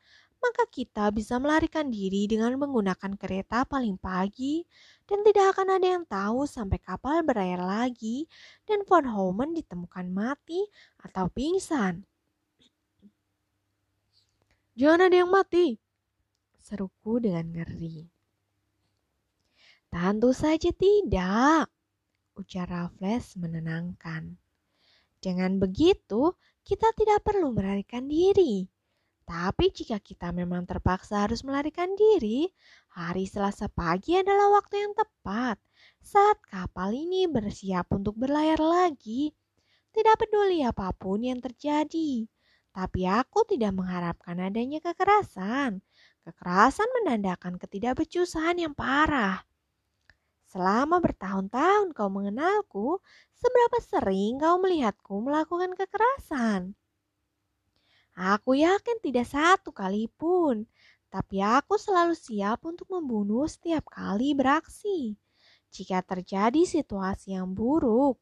maka 0.47 0.63
kita 0.71 1.11
bisa 1.11 1.43
melarikan 1.43 1.91
diri 1.91 2.31
dengan 2.31 2.55
menggunakan 2.55 3.19
kereta 3.19 3.67
paling 3.67 3.99
pagi 3.99 4.63
dan 5.11 5.27
tidak 5.27 5.59
akan 5.59 5.75
ada 5.75 5.87
yang 5.99 6.05
tahu 6.07 6.47
sampai 6.47 6.79
kapal 6.79 7.27
berlayar 7.27 7.67
lagi 7.67 8.31
dan 8.63 8.87
von 8.87 9.11
Homan 9.11 9.59
ditemukan 9.59 10.07
mati 10.07 10.63
atau 11.03 11.27
pingsan. 11.27 12.07
Jangan 14.79 15.11
ada 15.11 15.17
yang 15.19 15.35
mati, 15.35 15.75
seruku 16.63 17.19
dengan 17.19 17.51
ngeri. 17.51 18.07
Tentu 19.91 20.31
saja 20.31 20.71
tidak, 20.71 21.67
ujar 22.39 22.71
Raffles 22.71 23.35
menenangkan. 23.35 24.39
Dengan 25.19 25.59
begitu, 25.59 26.39
kita 26.63 26.93
tidak 26.95 27.25
perlu 27.27 27.51
melarikan 27.51 28.07
diri. 28.07 28.76
Tapi 29.27 29.75
jika 29.75 29.99
kita 29.99 30.31
memang 30.31 30.71
terpaksa 30.71 31.27
harus 31.27 31.43
melarikan 31.43 31.91
diri, 31.99 32.47
hari 32.95 33.27
Selasa 33.27 33.67
pagi 33.67 34.15
adalah 34.15 34.55
waktu 34.55 34.87
yang 34.87 34.95
tepat 34.95 35.59
saat 35.99 36.39
kapal 36.47 36.95
ini 36.95 37.27
bersiap 37.27 37.91
untuk 37.91 38.15
berlayar 38.15 38.63
lagi. 38.63 39.35
Tidak 39.91 40.15
peduli 40.15 40.63
apa 40.63 40.95
pun 40.95 41.27
yang 41.27 41.43
terjadi, 41.43 42.23
tapi 42.71 43.03
aku 43.11 43.43
tidak 43.51 43.75
mengharapkan 43.75 44.39
adanya 44.39 44.79
kekerasan. 44.79 45.83
Kekerasan 46.23 46.87
menandakan 47.03 47.59
ketidakbecusan 47.59 48.63
yang 48.63 48.79
parah. 48.79 49.43
Selama 50.47 51.03
bertahun-tahun 51.03 51.91
kau 51.99 52.07
mengenalku, 52.07 53.03
seberapa 53.35 53.79
sering 53.83 54.39
kau 54.39 54.63
melihatku 54.63 55.19
melakukan 55.19 55.75
kekerasan? 55.75 56.79
Aku 58.17 58.57
yakin 58.57 58.97
tidak 59.05 59.29
satu 59.29 59.77
kali 59.77 60.09
pun, 60.09 60.65
tapi 61.13 61.45
aku 61.45 61.77
selalu 61.77 62.17
siap 62.17 62.65
untuk 62.65 62.89
membunuh 62.89 63.45
setiap 63.45 63.93
kali 63.93 64.33
beraksi. 64.33 65.21
Jika 65.69 66.01
terjadi 66.01 66.65
situasi 66.65 67.37
yang 67.37 67.53
buruk, 67.53 68.17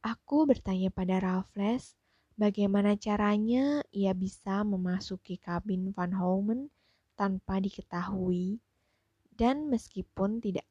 aku 0.00 0.48
bertanya 0.48 0.88
pada 0.88 1.20
Raffles 1.20 1.92
bagaimana 2.40 2.96
caranya 2.96 3.84
ia 3.92 4.16
bisa 4.16 4.64
memasuki 4.64 5.36
kabin 5.36 5.92
Van 5.92 6.16
Homen 6.16 6.72
tanpa 7.12 7.60
diketahui? 7.60 8.56
Dan 9.36 9.68
meskipun 9.68 10.40
tidak 10.40 10.64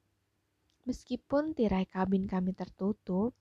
meskipun 0.89 1.53
tirai 1.53 1.85
kabin 1.85 2.25
kami 2.25 2.57
tertutup, 2.57 3.37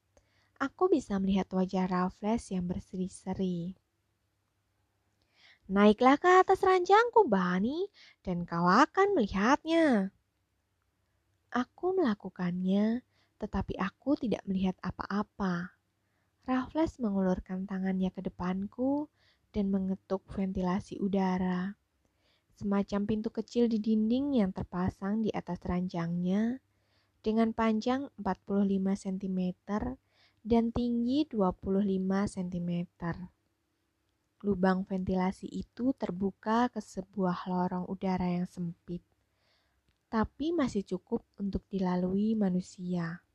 aku 0.57 0.89
bisa 0.89 1.21
melihat 1.21 1.49
wajah 1.53 1.89
Raffles 1.89 2.53
yang 2.53 2.65
berseri-seri. 2.69 3.77
Naiklah 5.67 6.15
ke 6.17 6.31
atas 6.31 6.63
ranjangku, 6.63 7.27
Bani, 7.27 7.91
dan 8.23 8.47
kau 8.47 8.71
akan 8.71 9.19
melihatnya. 9.19 10.15
Aku 11.51 11.97
melakukannya, 11.99 13.03
tetapi 13.43 13.75
aku 13.75 14.15
tidak 14.15 14.47
melihat 14.47 14.79
apa-apa. 14.79 15.75
Raffles 16.47 17.03
mengulurkan 17.03 17.67
tangannya 17.67 18.15
ke 18.15 18.23
depanku 18.23 19.11
dan 19.51 19.67
mengetuk 19.75 20.23
ventilasi 20.31 21.03
udara. 21.03 21.75
Semacam 22.55 23.03
pintu 23.05 23.35
kecil 23.35 23.67
di 23.67 23.83
dinding 23.83 24.39
yang 24.39 24.55
terpasang 24.55 25.27
di 25.27 25.35
atas 25.35 25.61
ranjangnya 25.67 26.63
dengan 27.27 27.51
panjang 27.51 28.07
45 28.23 28.71
cm 29.03 29.41
dan 30.47 30.71
tinggi 30.71 31.27
25 31.27 31.75
cm. 32.07 32.71
Lubang 34.47 34.87
ventilasi 34.87 35.51
itu 35.51 35.91
terbuka 35.99 36.71
ke 36.71 36.79
sebuah 36.79 37.51
lorong 37.51 37.91
udara 37.91 38.31
yang 38.31 38.47
sempit, 38.47 39.03
tapi 40.07 40.55
masih 40.55 40.87
cukup 40.87 41.27
untuk 41.43 41.67
dilalui 41.67 42.39
manusia. 42.39 43.27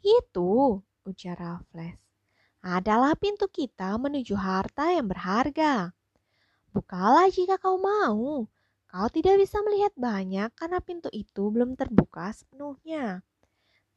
Itu, 0.00 0.80
ujar 1.04 1.36
Raffles, 1.36 2.00
adalah 2.64 3.12
pintu 3.12 3.52
kita 3.52 4.00
menuju 4.00 4.32
harta 4.32 4.96
yang 4.96 5.12
berharga. 5.12 5.92
Bukalah 6.72 7.28
jika 7.28 7.60
kau 7.60 7.76
mau. 7.76 8.48
Kau 8.88 9.08
tidak 9.12 9.44
bisa 9.44 9.60
melihat 9.60 9.92
banyak 9.92 10.48
karena 10.56 10.80
pintu 10.80 11.12
itu 11.12 11.52
belum 11.52 11.76
terbuka 11.76 12.32
sepenuhnya. 12.32 13.20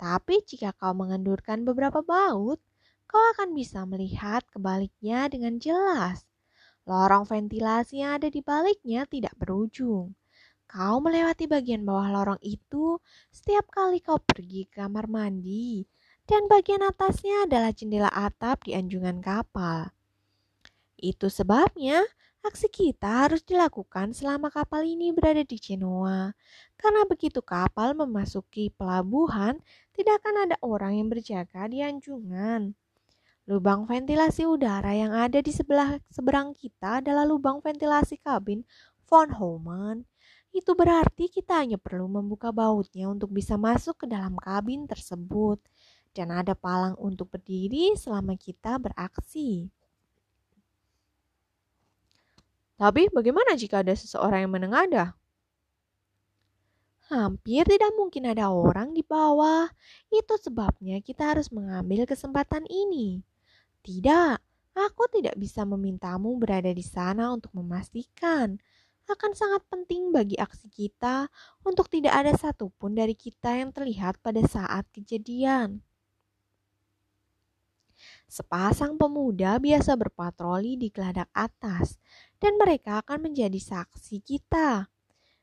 Tapi 0.02 0.42
jika 0.42 0.74
kau 0.74 0.98
mengendurkan 0.98 1.62
beberapa 1.62 2.02
baut, 2.02 2.58
kau 3.06 3.22
akan 3.38 3.54
bisa 3.54 3.86
melihat 3.86 4.42
kebaliknya 4.50 5.30
dengan 5.30 5.62
jelas. 5.62 6.26
Lorong 6.90 7.30
ventilasi 7.30 8.02
yang 8.02 8.18
ada 8.18 8.34
di 8.34 8.42
baliknya 8.42 9.06
tidak 9.06 9.38
berujung. 9.38 10.18
Kau 10.66 10.98
melewati 11.06 11.46
bagian 11.46 11.86
bawah 11.86 12.10
lorong 12.10 12.42
itu 12.42 12.98
setiap 13.30 13.70
kali 13.70 14.02
kau 14.02 14.18
pergi 14.18 14.66
ke 14.66 14.82
kamar 14.82 15.06
mandi, 15.06 15.86
dan 16.26 16.50
bagian 16.50 16.82
atasnya 16.82 17.46
adalah 17.46 17.70
jendela 17.70 18.10
atap 18.10 18.66
di 18.66 18.74
anjungan 18.74 19.22
kapal. 19.22 19.94
Itu 20.98 21.30
sebabnya 21.30 22.02
Aksi 22.42 22.74
kita 22.74 23.30
harus 23.30 23.46
dilakukan 23.46 24.18
selama 24.18 24.50
kapal 24.50 24.82
ini 24.82 25.14
berada 25.14 25.46
di 25.46 25.62
Genoa, 25.62 26.34
karena 26.82 27.06
begitu 27.06 27.46
kapal 27.46 27.94
memasuki 27.94 28.74
pelabuhan, 28.74 29.62
tidak 29.94 30.26
akan 30.26 30.50
ada 30.50 30.56
orang 30.66 30.98
yang 30.98 31.08
berjaga 31.14 31.70
di 31.70 31.86
anjungan. 31.86 32.74
Lubang 33.46 33.86
ventilasi 33.86 34.50
udara 34.50 34.90
yang 34.98 35.14
ada 35.14 35.38
di 35.46 35.54
sebelah 35.54 36.02
seberang 36.10 36.58
kita 36.58 37.06
adalah 37.06 37.22
lubang 37.22 37.62
ventilasi 37.62 38.18
kabin 38.26 38.66
von 39.06 39.30
Homan. 39.38 40.10
Itu 40.50 40.74
berarti 40.74 41.30
kita 41.30 41.62
hanya 41.64 41.78
perlu 41.78 42.10
membuka 42.10 42.50
bautnya 42.50 43.08
untuk 43.08 43.30
bisa 43.30 43.56
masuk 43.62 44.04
ke 44.04 44.06
dalam 44.10 44.36
kabin 44.42 44.90
tersebut. 44.90 45.62
Dan 46.12 46.34
ada 46.34 46.58
palang 46.58 46.98
untuk 47.00 47.32
berdiri 47.32 47.96
selama 47.96 48.36
kita 48.36 48.76
beraksi. 48.82 49.72
Tapi 52.76 53.14
bagaimana 53.14 53.54
jika 53.54 53.86
ada 53.86 53.94
seseorang 53.94 54.50
yang 54.50 54.54
menengadah? 54.58 55.21
Hampir 57.12 57.68
tidak 57.68 57.92
mungkin 58.00 58.24
ada 58.24 58.56
orang 58.56 58.96
di 58.96 59.04
bawah. 59.04 59.68
Itu 60.08 60.40
sebabnya 60.40 61.04
kita 61.04 61.36
harus 61.36 61.52
mengambil 61.52 62.08
kesempatan 62.08 62.64
ini. 62.72 63.20
Tidak, 63.84 64.40
aku 64.80 65.04
tidak 65.12 65.36
bisa 65.36 65.68
memintamu 65.68 66.40
berada 66.40 66.72
di 66.72 66.80
sana 66.80 67.36
untuk 67.36 67.52
memastikan. 67.52 68.56
Akan 69.12 69.36
sangat 69.36 69.60
penting 69.68 70.16
bagi 70.16 70.40
aksi 70.40 70.72
kita 70.72 71.28
untuk 71.68 71.92
tidak 71.92 72.16
ada 72.16 72.32
satupun 72.32 72.96
dari 72.96 73.12
kita 73.12 73.60
yang 73.60 73.76
terlihat 73.76 74.16
pada 74.24 74.40
saat 74.48 74.88
kejadian. 74.96 75.84
Sepasang 78.32 78.96
pemuda 78.96 79.60
biasa 79.60 80.00
berpatroli 80.00 80.80
di 80.80 80.88
geladak 80.88 81.28
atas, 81.36 82.00
dan 82.40 82.56
mereka 82.56 83.04
akan 83.04 83.28
menjadi 83.28 83.60
saksi 83.60 84.24
kita. 84.24 84.88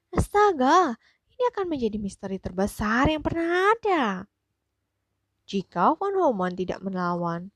Astaga, 0.08 0.96
ini 1.38 1.44
akan 1.54 1.70
menjadi 1.70 1.96
misteri 2.02 2.42
terbesar 2.42 3.06
yang 3.06 3.22
pernah 3.22 3.70
ada. 3.78 4.26
Jika 5.46 5.94
Van 5.94 6.18
Homan 6.18 6.58
tidak 6.58 6.82
melawan, 6.82 7.54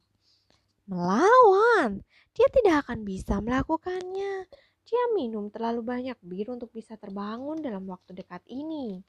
melawan, 0.86 2.06
dia 2.30 2.46
tidak 2.54 2.86
akan 2.86 3.02
bisa 3.02 3.42
melakukannya. 3.42 4.46
Dia 4.86 5.02
minum 5.18 5.50
terlalu 5.50 5.82
banyak 5.82 6.14
bir 6.22 6.54
untuk 6.54 6.70
bisa 6.70 6.94
terbangun 6.94 7.58
dalam 7.58 7.82
waktu 7.90 8.14
dekat 8.14 8.46
ini 8.46 9.02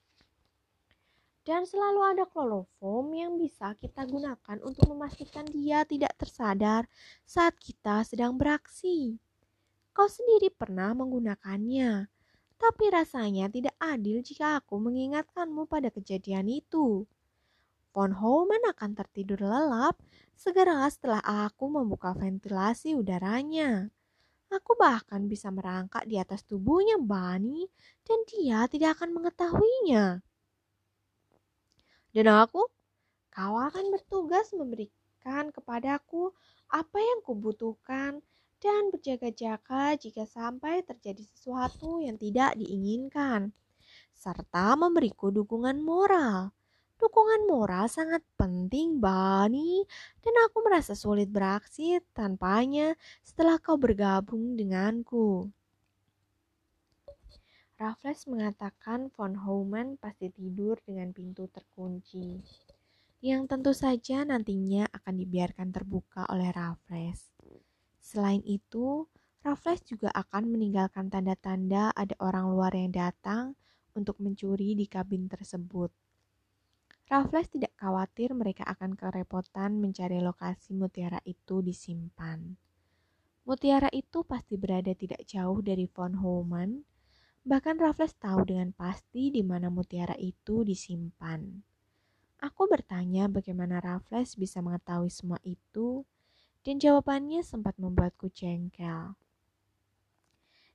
dan 1.44 1.68
selalu 1.68 2.16
ada 2.16 2.24
kloroform 2.24 3.08
yang 3.12 3.36
bisa 3.36 3.76
kita 3.76 4.08
gunakan 4.08 4.58
untuk 4.64 4.88
memastikan 4.88 5.44
dia 5.52 5.84
tidak 5.84 6.16
tersadar 6.16 6.88
saat 7.28 7.60
kita 7.60 8.08
sedang 8.08 8.40
beraksi. 8.40 9.20
Kau 9.92 10.08
sendiri 10.08 10.50
pernah 10.50 10.96
menggunakannya, 10.96 12.08
tapi 12.64 12.88
rasanya 12.88 13.52
tidak 13.52 13.76
adil 13.76 14.24
jika 14.24 14.64
aku 14.64 14.80
mengingatkanmu 14.80 15.68
pada 15.68 15.92
kejadian 15.92 16.48
itu. 16.48 17.04
Von 17.92 18.16
Homan 18.16 18.64
akan 18.72 18.96
tertidur 18.96 19.44
lelap 19.44 20.00
segera 20.32 20.88
setelah 20.88 21.20
aku 21.20 21.68
membuka 21.68 22.16
ventilasi 22.16 22.96
udaranya. 22.96 23.92
Aku 24.48 24.80
bahkan 24.80 25.28
bisa 25.28 25.52
merangkak 25.52 26.08
di 26.08 26.16
atas 26.16 26.48
tubuhnya 26.48 26.96
Bani 27.04 27.68
dan 28.08 28.24
dia 28.32 28.64
tidak 28.72 28.96
akan 28.96 29.12
mengetahuinya. 29.12 30.24
Dan 32.16 32.28
aku, 32.32 32.64
kau 33.28 33.56
akan 33.60 33.92
bertugas 33.92 34.56
memberikan 34.56 35.52
kepadaku 35.52 36.32
apa 36.72 36.98
yang 37.02 37.20
kubutuhkan 37.28 38.24
dan 38.64 38.96
berjaga-jaga 38.96 40.00
jika 40.00 40.24
sampai 40.24 40.88
terjadi 40.88 41.20
sesuatu 41.20 42.00
yang 42.00 42.16
tidak 42.16 42.56
diinginkan, 42.56 43.52
serta 44.16 44.80
memberiku 44.80 45.36
dukungan 45.36 45.84
moral. 45.84 46.56
Dukungan 46.96 47.44
moral 47.52 47.92
sangat 47.92 48.24
penting, 48.40 49.04
Bani, 49.04 49.84
dan 50.24 50.36
aku 50.48 50.64
merasa 50.64 50.96
sulit 50.96 51.28
beraksi 51.28 52.00
tanpanya 52.16 52.96
setelah 53.20 53.60
kau 53.60 53.76
bergabung 53.76 54.56
denganku. 54.56 55.52
Raffles 57.76 58.24
mengatakan 58.32 59.12
von 59.12 59.36
Hauman 59.44 60.00
pasti 60.00 60.32
tidur 60.32 60.80
dengan 60.88 61.12
pintu 61.12 61.52
terkunci, 61.52 62.40
yang 63.20 63.44
tentu 63.44 63.76
saja 63.76 64.24
nantinya 64.24 64.88
akan 64.88 65.20
dibiarkan 65.20 65.76
terbuka 65.76 66.24
oleh 66.32 66.48
Raffles. 66.56 67.33
Selain 68.04 68.44
itu, 68.44 69.08
Raffles 69.48 69.80
juga 69.88 70.12
akan 70.12 70.52
meninggalkan 70.52 71.08
tanda-tanda 71.08 71.96
ada 71.96 72.12
orang 72.20 72.52
luar 72.52 72.76
yang 72.76 72.92
datang 72.92 73.56
untuk 73.96 74.20
mencuri 74.20 74.76
di 74.76 74.92
kabin 74.92 75.32
tersebut. 75.32 75.88
Raffles 77.08 77.48
tidak 77.48 77.72
khawatir 77.80 78.36
mereka 78.36 78.68
akan 78.68 79.00
kerepotan 79.00 79.80
mencari 79.80 80.20
lokasi 80.20 80.76
mutiara 80.76 81.24
itu 81.24 81.64
disimpan. 81.64 82.60
Mutiara 83.44 83.92
itu 83.92 84.24
pasti 84.24 84.56
berada 84.56 84.92
tidak 84.96 85.24
jauh 85.24 85.60
dari 85.64 85.88
von 85.88 86.20
Homan. 86.20 86.84
Bahkan 87.44 87.76
Raffles 87.80 88.16
tahu 88.16 88.48
dengan 88.48 88.72
pasti 88.72 89.32
di 89.32 89.44
mana 89.44 89.68
mutiara 89.68 90.16
itu 90.16 90.64
disimpan. 90.64 91.44
Aku 92.40 92.68
bertanya 92.68 93.28
bagaimana 93.28 93.84
Raffles 93.84 94.36
bisa 94.40 94.64
mengetahui 94.64 95.12
semua 95.12 95.40
itu, 95.44 96.08
dan 96.64 96.80
jawabannya 96.80 97.44
sempat 97.44 97.76
membuatku 97.76 98.32
jengkel. 98.32 99.14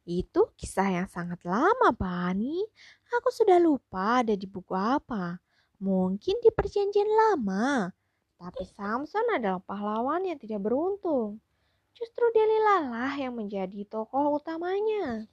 Itu 0.09 0.53
kisah 0.57 0.89
yang 0.89 1.09
sangat 1.09 1.45
lama, 1.45 1.93
Bani. 1.93 2.65
Aku 3.13 3.29
sudah 3.29 3.61
lupa 3.61 4.25
ada 4.25 4.33
di 4.33 4.49
buku 4.49 4.73
apa. 4.73 5.37
Mungkin 5.85 6.41
di 6.41 6.49
perjanjian 6.49 7.09
lama. 7.09 7.93
Tapi 8.41 8.65
Samson 8.65 9.29
adalah 9.37 9.61
pahlawan 9.61 10.25
yang 10.25 10.41
tidak 10.41 10.65
beruntung. 10.65 11.45
Justru 11.93 12.25
Delilah 12.33 12.89
lah 12.89 13.13
yang 13.21 13.37
menjadi 13.37 13.85
tokoh 13.85 14.41
utamanya. 14.41 15.29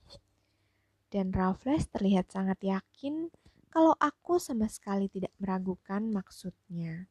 Dan 1.08 1.32
Raffles 1.32 1.88
terlihat 1.88 2.34
sangat 2.34 2.60
yakin 2.60 3.32
kalau 3.72 3.96
aku 3.96 4.44
sama 4.44 4.68
sekali 4.68 5.08
tidak 5.08 5.32
meragukan 5.40 6.04
maksudnya. 6.12 7.08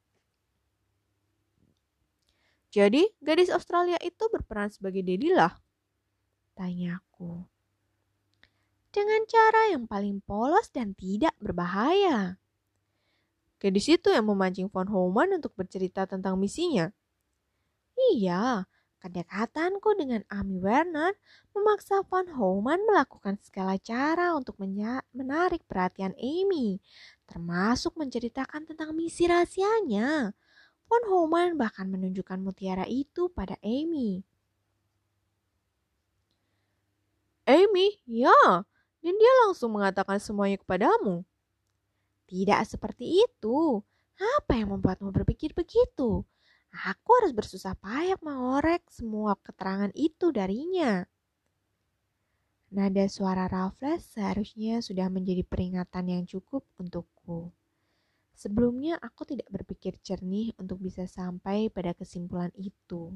Jadi, 2.74 3.06
gadis 3.22 3.54
Australia 3.54 4.02
itu 4.02 4.26
berperan 4.34 4.66
sebagai 4.66 5.06
Delilah? 5.06 5.54
Tanyaku 6.58 7.54
dengan 8.94 9.26
cara 9.26 9.74
yang 9.74 9.90
paling 9.90 10.22
polos 10.22 10.70
dan 10.70 10.94
tidak 10.94 11.34
berbahaya. 11.42 12.38
Gadis 13.58 13.90
itu 13.90 14.14
yang 14.14 14.30
memancing 14.30 14.70
von 14.70 14.86
Homan 14.86 15.42
untuk 15.42 15.50
bercerita 15.58 16.06
tentang 16.06 16.38
misinya. 16.38 16.94
Iya, 18.14 18.70
kedekatanku 19.02 19.98
dengan 19.98 20.22
Amy 20.30 20.62
Werner 20.62 21.18
memaksa 21.50 22.06
von 22.06 22.30
Homan 22.38 22.86
melakukan 22.86 23.34
segala 23.42 23.74
cara 23.82 24.38
untuk 24.38 24.54
menarik 25.10 25.66
perhatian 25.66 26.14
Amy, 26.14 26.78
termasuk 27.26 27.98
menceritakan 27.98 28.62
tentang 28.62 28.94
misi 28.94 29.26
rahasianya. 29.26 30.38
Von 30.88 31.02
Homan 31.08 31.56
bahkan 31.56 31.88
menunjukkan 31.88 32.38
mutiara 32.40 32.84
itu 32.84 33.32
pada 33.32 33.56
Amy. 33.64 34.22
Amy, 37.44 38.00
ya, 38.08 38.64
dan 39.04 39.14
dia 39.20 39.32
langsung 39.44 39.76
mengatakan 39.76 40.16
semuanya 40.16 40.56
kepadamu. 40.56 41.28
Tidak 42.24 42.60
seperti 42.64 43.20
itu. 43.20 43.84
Apa 44.40 44.56
yang 44.56 44.72
membuatmu 44.72 45.12
berpikir 45.12 45.52
begitu? 45.52 46.24
Aku 46.74 47.10
harus 47.20 47.30
bersusah 47.36 47.76
payah 47.78 48.18
mengorek 48.24 48.82
semua 48.88 49.36
keterangan 49.38 49.92
itu 49.94 50.32
darinya. 50.32 51.04
Nada 52.74 53.06
suara 53.06 53.46
Raffles 53.46 54.02
seharusnya 54.10 54.82
sudah 54.82 55.06
menjadi 55.06 55.46
peringatan 55.46 56.10
yang 56.10 56.22
cukup 56.26 56.66
untukku. 56.74 57.54
Sebelumnya 58.34 58.98
aku 58.98 59.22
tidak 59.24 59.46
berpikir 59.46 59.94
jernih 60.02 60.50
untuk 60.58 60.82
bisa 60.82 61.06
sampai 61.06 61.70
pada 61.70 61.94
kesimpulan 61.94 62.50
itu. 62.58 63.14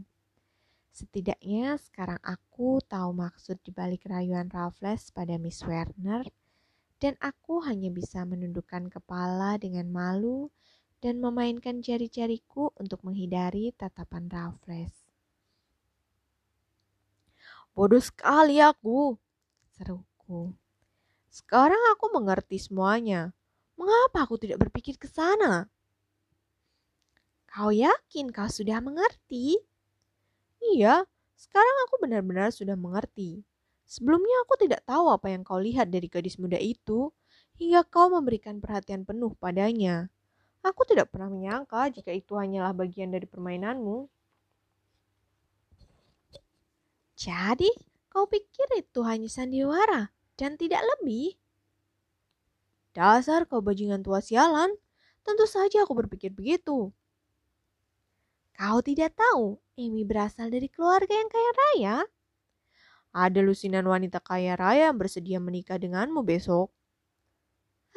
Setidaknya 0.94 1.78
sekarang 1.78 2.18
aku 2.22 2.78
tahu 2.86 3.10
maksud 3.14 3.58
dibalik 3.66 4.06
rayuan 4.06 4.46
Raffles 4.50 5.10
pada 5.10 5.34
Miss 5.38 5.62
Werner 5.66 6.26
dan 6.98 7.14
aku 7.22 7.62
hanya 7.62 7.90
bisa 7.94 8.26
menundukkan 8.26 8.90
kepala 8.90 9.58
dengan 9.58 9.86
malu 9.90 10.50
dan 10.98 11.22
memainkan 11.22 11.78
jari-jariku 11.78 12.74
untuk 12.74 13.06
menghindari 13.06 13.70
tatapan 13.78 14.26
Raffles. 14.26 14.94
Bodoh 17.78 18.02
sekali 18.02 18.58
aku, 18.58 19.14
seruku. 19.78 20.50
Sekarang 21.30 21.78
aku 21.94 22.10
mengerti 22.10 22.58
semuanya. 22.58 23.30
Mengapa 23.78 24.26
aku 24.26 24.34
tidak 24.42 24.66
berpikir 24.66 24.98
ke 24.98 25.06
sana? 25.06 25.70
Kau 27.46 27.70
yakin 27.70 28.34
kau 28.34 28.50
sudah 28.50 28.82
mengerti? 28.82 29.54
Iya, 30.58 31.06
sekarang 31.38 31.76
aku 31.86 32.02
benar-benar 32.02 32.50
sudah 32.50 32.74
mengerti. 32.74 33.46
Sebelumnya 33.86 34.44
aku 34.44 34.66
tidak 34.66 34.82
tahu 34.84 35.08
apa 35.08 35.30
yang 35.30 35.46
kau 35.46 35.62
lihat 35.62 35.88
dari 35.88 36.10
gadis 36.10 36.36
muda 36.36 36.58
itu, 36.58 37.14
hingga 37.56 37.86
kau 37.86 38.10
memberikan 38.10 38.58
perhatian 38.58 39.06
penuh 39.06 39.32
padanya. 39.38 40.10
Aku 40.66 40.82
tidak 40.82 41.14
pernah 41.14 41.30
menyangka 41.30 41.88
jika 41.94 42.10
itu 42.10 42.34
hanyalah 42.34 42.74
bagian 42.74 43.14
dari 43.14 43.24
permainanmu. 43.24 44.10
Jadi, 47.14 47.70
kau 48.10 48.26
pikir 48.26 48.66
itu 48.74 49.00
hanya 49.06 49.30
sandiwara 49.30 50.10
dan 50.34 50.58
tidak 50.58 50.82
lebih? 50.82 51.38
Dasar 52.96 53.44
kau 53.48 53.60
bajingan 53.64 54.00
tua 54.06 54.20
sialan, 54.20 54.70
tentu 55.26 55.44
saja 55.48 55.84
aku 55.84 55.92
berpikir 55.96 56.30
begitu. 56.32 56.92
Kau 58.58 58.78
tidak 58.82 59.14
tahu 59.14 59.56
Amy 59.78 60.02
berasal 60.02 60.50
dari 60.50 60.66
keluarga 60.66 61.14
yang 61.14 61.30
kaya 61.30 61.50
raya? 61.60 61.96
Ada 63.14 63.40
lusinan 63.40 63.86
wanita 63.88 64.18
kaya 64.20 64.54
raya 64.58 64.90
yang 64.90 64.98
bersedia 65.00 65.38
menikah 65.40 65.78
denganmu 65.78 66.20
besok. 66.26 66.68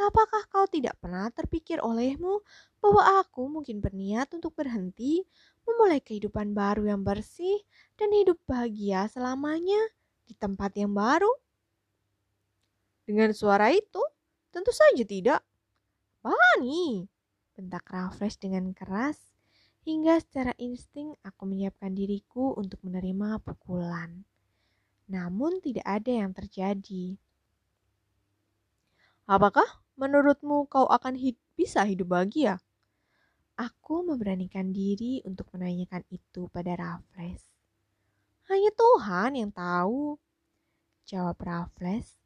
Apakah 0.01 0.49
kau 0.49 0.65
tidak 0.65 0.97
pernah 0.97 1.29
terpikir 1.29 1.77
olehmu 1.77 2.41
bahwa 2.81 3.21
aku 3.21 3.45
mungkin 3.45 3.77
berniat 3.85 4.33
untuk 4.33 4.57
berhenti, 4.57 5.21
memulai 5.67 6.01
kehidupan 6.01 6.57
baru 6.57 6.89
yang 6.89 7.05
bersih, 7.05 7.61
dan 7.99 8.09
hidup 8.09 8.41
bahagia 8.49 9.05
selamanya 9.13 9.81
di 10.25 10.33
tempat 10.33 10.73
yang 10.73 10.93
baru? 10.97 11.29
Dengan 13.05 13.29
suara 13.35 13.69
itu, 13.69 14.01
tentu 14.52 14.70
saja 14.76 15.04
tidak. 15.08 15.41
Bani, 16.22 17.08
bentak 17.58 17.88
Raffles 17.89 18.38
dengan 18.38 18.76
keras 18.76 19.18
hingga 19.82 20.22
secara 20.22 20.54
insting 20.62 21.18
aku 21.26 21.49
menyiapkan 21.49 21.97
diriku 21.97 22.54
untuk 22.54 22.78
menerima 22.86 23.41
pukulan. 23.41 24.22
Namun 25.10 25.58
tidak 25.60 25.84
ada 25.84 26.12
yang 26.12 26.32
terjadi. 26.32 27.18
Apakah 29.26 29.82
menurutmu 29.97 30.70
kau 30.70 30.86
akan 30.86 31.18
hid 31.18 31.39
bisa 31.58 31.82
hidup 31.88 32.14
bahagia? 32.14 32.62
Aku 33.58 34.06
memberanikan 34.06 34.70
diri 34.70 35.26
untuk 35.26 35.49
menanyakan 35.52 36.06
itu 36.14 36.47
pada 36.54 36.78
Raffles. 36.78 37.43
Hanya 38.49 38.72
Tuhan 38.74 39.38
yang 39.38 39.52
tahu, 39.54 40.18
jawab 41.06 41.38
Raffles. 41.41 42.20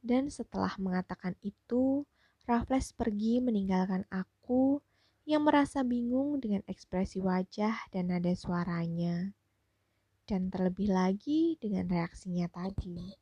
Dan 0.00 0.32
setelah 0.32 0.72
mengatakan 0.80 1.36
itu, 1.44 2.08
Raffles 2.48 2.96
pergi 2.96 3.38
meninggalkan 3.44 4.08
aku 4.08 4.80
yang 5.28 5.44
merasa 5.44 5.84
bingung 5.84 6.40
dengan 6.40 6.64
ekspresi 6.64 7.20
wajah 7.20 7.92
dan 7.92 8.08
nada 8.08 8.32
suaranya, 8.32 9.36
dan 10.24 10.48
terlebih 10.48 10.88
lagi 10.90 11.60
dengan 11.60 11.86
reaksinya 11.86 12.48
tadi. 12.48 13.19